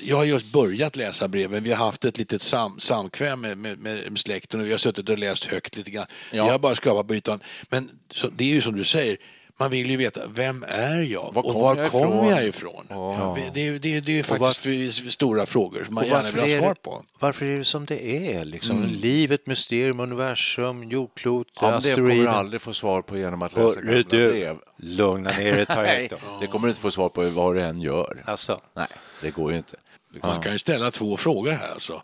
jag 0.00 0.16
har 0.16 0.24
just 0.24 0.52
börjat 0.52 0.96
läsa 0.96 1.28
breven. 1.28 1.62
Vi 1.62 1.72
har 1.72 1.86
haft 1.86 2.04
ett 2.04 2.18
litet 2.18 2.42
sam, 2.42 2.80
samkväm 2.80 3.40
med, 3.40 3.58
med, 3.58 3.78
med, 3.78 4.18
släkten 4.18 4.60
och 4.60 4.66
vi 4.66 4.70
har 4.70 4.78
suttit 4.78 5.08
och 5.08 5.18
läst 5.18 5.44
högt 5.44 5.76
lite 5.76 5.90
grann. 5.90 6.06
Ja. 6.30 6.36
Jag 6.36 6.52
har 6.52 6.58
bara 6.58 6.74
skrapat 6.74 7.08
på 7.08 7.14
ytan. 7.14 7.42
Men 7.68 7.90
så, 8.10 8.28
det 8.28 8.44
är 8.44 8.48
ju 8.48 8.60
som 8.60 8.76
du 8.76 8.84
säger, 8.84 9.16
man 9.58 9.70
vill 9.70 9.90
ju 9.90 9.96
veta, 9.96 10.20
vem 10.26 10.64
är 10.68 11.00
jag? 11.02 11.30
Var 11.34 11.46
och 11.46 11.54
var 11.54 11.76
jag 11.76 11.90
kommer 11.90 12.06
ifrån? 12.16 12.28
jag 12.28 12.46
ifrån? 12.46 12.86
Ja. 12.90 13.36
Det, 13.54 13.66
är- 13.66 13.78
det, 13.78 14.00
det 14.00 14.18
är 14.18 14.32
Och 14.32 14.38
var- 14.38 14.46
faktiskt 14.52 15.12
stora 15.12 15.46
frågor 15.46 15.82
som 15.82 15.94
man 15.94 16.06
gärna 16.06 16.30
vill 16.30 16.54
ha 16.54 16.60
svar 16.60 16.74
på. 16.74 17.02
varför 17.18 17.46
är 17.46 17.58
det 17.58 17.64
som 17.64 17.86
det 17.86 18.26
är? 18.36 18.44
Liksom? 18.44 18.76
Mm. 18.76 18.90
Livet, 18.90 19.46
mysterium, 19.46 20.00
universum, 20.00 20.90
jordklot, 20.90 21.46
Ja, 21.60 21.70
men 21.70 21.80
det 21.80 21.94
kommer 21.94 22.14
du 22.14 22.28
aldrig 22.28 22.60
få 22.60 22.72
svar 22.72 23.02
på 23.02 23.18
genom 23.18 23.42
att 23.42 23.56
läsa 23.56 23.80
gamla 23.80 24.02
du, 24.10 24.30
brev. 24.32 24.56
lugna 24.76 25.30
ner 25.30 25.52
dig 25.52 25.60
ett 25.62 25.68
par 25.68 25.84
hektar. 25.84 26.18
det 26.40 26.46
kommer 26.46 26.66
du 26.66 26.70
inte 26.70 26.80
få 26.80 26.90
svar 26.90 27.08
på 27.08 27.22
vad 27.22 27.54
du 27.54 27.62
än 27.62 27.80
gör. 27.80 28.22
Alltså, 28.26 28.60
Nej, 28.76 28.88
det 29.22 29.30
går 29.30 29.50
ju 29.52 29.56
inte. 29.56 29.76
Man 30.22 30.40
kan 30.42 30.52
ju 30.52 30.58
ställa 30.58 30.90
två 30.90 31.16
frågor 31.16 31.50
här 31.52 31.70
alltså. 31.72 32.02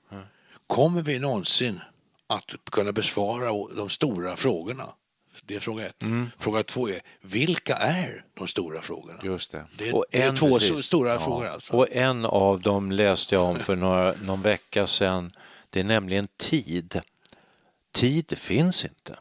Kommer 0.67 1.03
vi 1.03 1.19
någonsin 1.19 1.81
att 2.27 2.71
kunna 2.71 2.93
besvara 2.93 3.51
de 3.77 3.89
stora 3.89 4.37
frågorna? 4.37 4.85
Det 5.47 5.55
är 5.55 5.61
fråga 5.61 5.87
ett. 5.87 6.03
Mm. 6.03 6.31
Fråga 6.39 6.63
två 6.63 6.89
är, 6.89 7.01
vilka 7.21 7.75
är 7.75 8.25
de 8.35 8.49
stora 8.49 8.83
frågorna? 8.83 9.21
Just 9.23 9.53
det. 9.53 9.65
Det 9.79 9.89
är, 9.89 9.97
Och 9.97 10.05
det 10.11 10.23
är 10.23 10.37
två 10.37 10.59
precis. 10.59 10.85
stora 10.85 11.19
frågor 11.19 11.47
alltså. 11.47 11.73
och 11.73 11.87
en 11.93 12.25
av 12.25 12.61
dem 12.61 12.93
läste 12.93 13.35
jag 13.35 13.45
om 13.45 13.59
för 13.59 13.77
några, 13.77 14.15
någon 14.23 14.43
vecka 14.43 14.87
sedan. 14.87 15.33
Det 15.71 15.81
är 15.81 15.85
nämligen 15.85 16.29
tid. 16.37 17.01
Tid 17.93 18.39
finns 18.39 18.85
inte. 18.85 19.17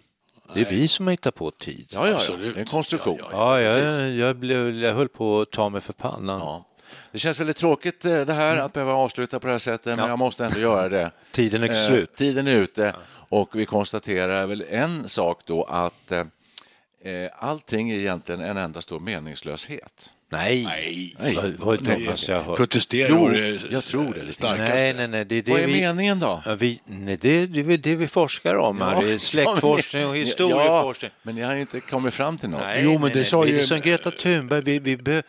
Det 0.53 0.61
är 0.61 0.69
vi 0.69 0.87
som 0.87 1.07
har 1.07 1.11
hittat 1.11 1.35
på 1.35 1.51
tid. 1.51 1.87
Ja, 1.89 2.05
ja, 2.05 2.11
ja. 2.11 2.17
Absolut. 2.17 2.53
Det 2.53 2.59
är 2.59 2.61
en 2.61 2.67
konstruktion. 2.67 3.17
Ja, 3.31 3.61
ja, 3.61 3.61
Ja, 3.61 3.79
jag, 3.79 4.11
jag, 4.11 4.35
blev, 4.35 4.75
jag 4.75 4.93
höll 4.93 5.09
på 5.09 5.41
att 5.41 5.51
ta 5.51 5.69
mig 5.69 5.81
för 5.81 5.93
pannan. 5.93 6.39
Ja. 6.39 6.65
Det 7.11 7.19
känns 7.19 7.39
väldigt 7.39 7.57
tråkigt 7.57 8.05
eh, 8.05 8.21
det 8.21 8.33
här 8.33 8.57
att 8.57 8.73
behöva 8.73 8.93
avsluta 8.93 9.39
på 9.39 9.47
det 9.47 9.53
här 9.53 9.57
sättet, 9.57 9.97
men 9.97 10.09
jag 10.09 10.19
måste 10.19 10.45
ändå 10.45 10.59
göra 10.59 10.89
det. 10.89 11.11
Tiden 11.31 11.63
är 11.63 11.69
Eh, 11.69 11.87
slut. 11.87 12.15
Tiden 12.15 12.47
är 12.47 12.55
ute 12.55 12.95
och 13.29 13.49
vi 13.53 13.65
konstaterar 13.65 14.45
väl 14.45 14.65
en 14.69 15.07
sak 15.07 15.41
då 15.45 15.63
att 15.63 16.11
eh, 16.11 16.19
eh, 16.19 17.29
allting 17.39 17.91
är 17.91 17.95
egentligen 17.99 18.41
en 18.41 18.57
enda 18.57 18.81
stor 18.81 18.99
meningslöshet. 18.99 20.13
Nej, 20.29 20.63
Nej. 21.19 21.35
vad, 21.35 21.53
vad 21.57 21.75
är 21.75 21.81
det 21.81 21.95
dummaste 21.95 22.31
jag 22.31 22.39
har 22.39 22.43
hört. 22.45 22.57
Protestera 22.57 23.07
Jo, 23.09 23.27
det 23.27 23.71
jag 23.71 23.83
tror 23.83 24.15
det 24.27 24.33
starkaste. 24.33 24.73
Nej, 24.73 24.93
nej, 24.93 25.07
nej. 25.07 25.25
Det 25.25 25.35
är 25.35 25.41
det 25.41 25.51
Vad 25.51 25.59
är 25.61 25.65
vi, 25.67 25.81
meningen 25.81 26.19
då? 26.19 26.41
Ja, 26.45 26.55
vi, 26.55 26.79
nej, 26.85 27.17
det, 27.21 27.29
är, 27.29 27.47
det 27.47 27.59
är 27.73 27.77
det 27.77 27.95
vi 27.95 28.07
forskar 28.07 28.55
om 28.55 28.81
här. 28.81 29.01
Det 29.01 29.13
är 29.13 29.17
släktforskning 29.33 30.07
och 30.07 30.15
historieforskning. 30.15 31.11
Ja, 31.13 31.19
men 31.23 31.35
ni 31.35 31.41
har 31.41 31.55
inte 31.55 31.79
kommit 31.79 32.13
fram 32.13 32.37
till 32.37 32.49
något. 32.49 32.61
Nej, 32.61 32.81
Jo, 32.83 32.91
men 32.91 33.01
nej, 33.01 33.09
det 33.09 33.15
nej. 33.15 33.25
sa 33.25 33.43
Det 33.43 33.49
ju- 33.51 33.59
är 33.59 33.63
som 33.63 33.79
Greta 33.81 34.11
Thunberg, 34.11 34.61
vi, 34.61 34.79
vi 34.79 34.97
be, 34.97 35.23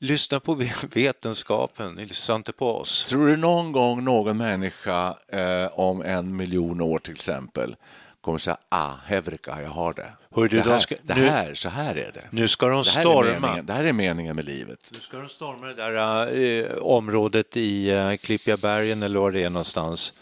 lyssna 0.00 0.40
på 0.40 0.54
vetenskapen, 0.90 1.94
ni 1.94 2.06
lyssnar 2.06 2.36
inte 2.36 2.52
på 2.52 2.76
oss. 2.76 3.04
Tror 3.04 3.26
du 3.26 3.36
någon 3.36 3.72
gång 3.72 4.04
någon 4.04 4.36
människa 4.36 5.16
eh, 5.28 5.66
om 5.72 6.02
en 6.02 6.36
miljon 6.36 6.80
år 6.80 6.98
till 6.98 7.12
exempel 7.14 7.76
kommer 8.20 8.38
säga 8.38 8.56
ah, 8.68 8.92
Hevrika, 9.06 9.62
jag 9.62 9.70
har 9.70 9.92
det. 9.92 10.12
Hör 10.34 10.42
du, 10.42 10.48
det, 10.48 10.62
de 10.64 10.70
här, 10.70 10.78
ska- 10.78 10.94
det, 11.02 11.14
nu- 11.14 11.28
här, 11.28 11.54
så 11.54 11.68
här 11.68 11.94
är 11.94 12.12
det. 12.12 12.24
Nu 12.30 12.48
ska 12.48 12.68
de 12.68 12.78
det, 12.78 12.84
storma. 12.84 13.40
meningen, 13.40 13.66
det 13.66 13.72
här 13.72 13.84
är 13.84 13.92
meningen 13.92 14.36
med 14.36 14.44
livet. 14.44 14.90
Nu 14.92 15.00
ska 15.00 15.16
de 15.16 15.28
storma 15.28 15.66
det 15.66 15.74
där 15.74 16.32
eh, 16.70 16.76
området 16.82 17.56
i 17.56 17.90
eh, 17.90 18.16
Klippigabergen 18.16 19.02
eller 19.02 19.20
var 19.20 19.30
det 19.30 19.42
är 19.42 19.50
någonstans 19.50 20.14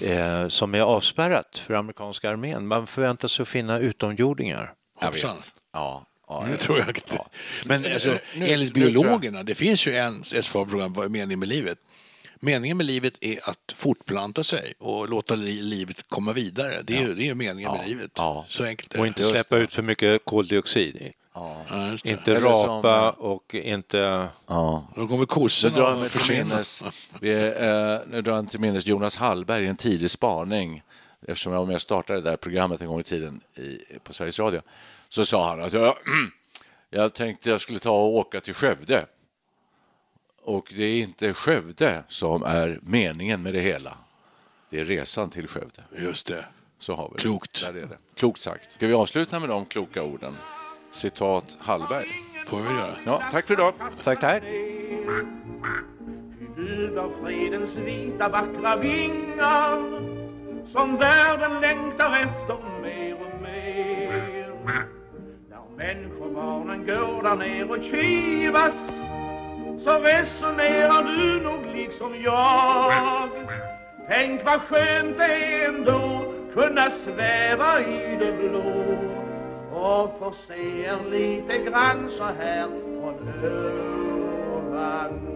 eh, 0.00 0.48
som 0.48 0.74
är 0.74 0.80
avspärrat 0.80 1.58
för 1.58 1.74
amerikanska 1.74 2.30
armén. 2.30 2.66
Man 2.66 2.86
förväntar 2.86 3.28
sig 3.28 3.42
att 3.42 3.48
finna 3.48 3.78
utomjordingar. 3.78 4.72
Jag 5.00 5.12
vet. 5.12 5.24
Ja, 5.72 6.06
ja, 6.28 6.42
Det 6.44 6.50
jag- 6.50 6.60
tror 6.60 6.78
jag 6.78 6.88
inte. 6.88 7.18
Men 7.64 7.92
alltså, 7.92 8.18
nu- 8.36 8.48
enligt 8.48 8.74
biologerna, 8.74 9.42
det 9.42 9.54
finns 9.54 9.86
ju 9.86 9.96
en, 9.96 10.22
ett 10.34 10.44
svar-program, 10.44 10.92
vad 10.92 11.04
är 11.04 11.08
meningen 11.08 11.38
med 11.38 11.48
livet? 11.48 11.78
Meningen 12.40 12.76
med 12.76 12.86
livet 12.86 13.14
är 13.20 13.48
att 13.48 13.72
fortplanta 13.76 14.44
sig 14.44 14.72
och 14.78 15.08
låta 15.08 15.34
li- 15.34 15.62
livet 15.62 16.08
komma 16.08 16.32
vidare. 16.32 16.74
Det 16.84 16.96
är, 16.96 17.08
det 17.08 17.28
är 17.28 17.34
meningen 17.34 17.72
med 17.72 17.88
livet. 17.88 18.10
Ja. 18.14 18.44
Så 18.48 18.64
enkelt 18.64 18.94
är 18.94 18.98
Och 18.98 19.04
det. 19.04 19.08
inte 19.08 19.22
släppa 19.22 19.56
ut 19.56 19.74
för 19.74 19.82
mycket 19.82 20.24
koldioxid. 20.24 21.12
Ja. 21.34 21.64
Inte 22.04 22.30
Eller 22.32 22.40
rapa 22.40 23.12
som- 23.16 23.24
och 23.24 23.54
inte... 23.54 24.28
Ja. 24.46 24.88
Då 24.96 25.08
kommer 25.08 25.26
kossorna 25.26 25.86
att 25.86 26.10
försvinna. 26.12 26.62
vi, 27.20 27.32
eh, 27.32 27.98
nu 28.10 28.22
drar 28.22 28.34
jag 28.36 28.48
till 28.48 28.60
minnes 28.60 28.86
Jonas 28.86 29.16
Hallberg 29.16 29.64
i 29.64 29.68
en 29.68 29.76
tidig 29.76 30.10
spaning 30.10 30.82
eftersom 31.28 31.52
jag 31.52 31.60
var 31.60 31.66
med 31.66 31.74
och 31.74 31.80
startade 31.82 32.20
det 32.20 32.30
där 32.30 32.36
programmet 32.36 32.80
en 32.80 32.86
gång 32.88 33.00
i 33.00 33.02
tiden 33.02 33.40
i, 33.56 33.78
på 34.04 34.12
Sveriges 34.12 34.38
Radio. 34.38 34.60
Så 35.08 35.24
sa 35.24 35.48
han 35.48 35.60
att 35.62 35.72
jag, 35.72 35.94
jag 36.90 37.14
tänkte 37.14 37.50
jag 37.50 37.60
skulle 37.60 37.78
ta 37.78 37.90
och 37.90 38.14
åka 38.14 38.40
till 38.40 38.54
Skövde. 38.54 39.06
Och 40.42 40.72
det 40.76 40.84
är 40.84 41.00
inte 41.00 41.34
Skövde 41.34 42.04
som 42.08 42.42
är 42.42 42.80
meningen 42.82 43.42
med 43.42 43.54
det 43.54 43.60
hela. 43.60 43.96
Det 44.70 44.80
är 44.80 44.84
resan 44.84 45.30
till 45.30 45.48
Skövde. 45.48 45.84
Just 45.98 46.26
det. 46.26 46.44
Så 46.78 46.94
har 46.94 47.08
vi 47.08 47.14
det. 47.14 47.20
Klokt. 47.20 47.66
Där 47.66 47.74
är 47.74 47.86
det. 47.86 47.98
Klokt 48.14 48.42
sagt. 48.42 48.72
Ska 48.72 48.86
vi 48.86 48.94
avsluta 48.94 49.40
med 49.40 49.48
de 49.48 49.66
kloka 49.66 50.02
orden? 50.02 50.36
Citat 50.90 51.56
Hallberg. 51.60 52.06
får 52.46 52.60
vi 52.60 52.68
göra. 52.68 52.96
Ja, 53.04 53.22
tack 53.30 53.46
för 53.46 53.54
idag. 53.54 53.74
Tack, 54.02 54.20
tack. 54.20 54.42
Gud 56.56 56.98
av 56.98 57.12
fredens 57.24 57.76
vita 57.76 58.28
vackra 58.28 58.76
vingar 58.76 60.00
som 60.72 60.96
världen 60.96 61.60
längtar 61.60 62.20
efter 62.20 62.75
människobarnen 65.86 66.86
går 66.86 67.22
där 67.22 67.36
ner 67.36 67.70
och 67.70 67.84
kivas 67.84 69.08
så 69.78 69.90
resonerar 69.90 71.02
du 71.02 71.40
nog 71.40 71.66
liksom 71.74 72.22
jag. 72.24 73.30
Tänk 74.08 74.44
vad 74.44 74.60
skönt 74.60 75.18
det 75.18 75.24
är 75.24 75.68
ändå 75.68 76.32
kunna 76.54 76.90
sväva 76.90 77.80
i 77.80 78.16
det 78.16 78.32
blå 78.32 78.98
och 79.72 80.18
få 80.18 80.32
se 80.46 80.84
er 80.84 81.10
lite 81.10 81.58
grann 81.58 82.10
så 82.10 82.24
här 82.24 82.66
från 82.66 83.44
ovan. 84.54 85.35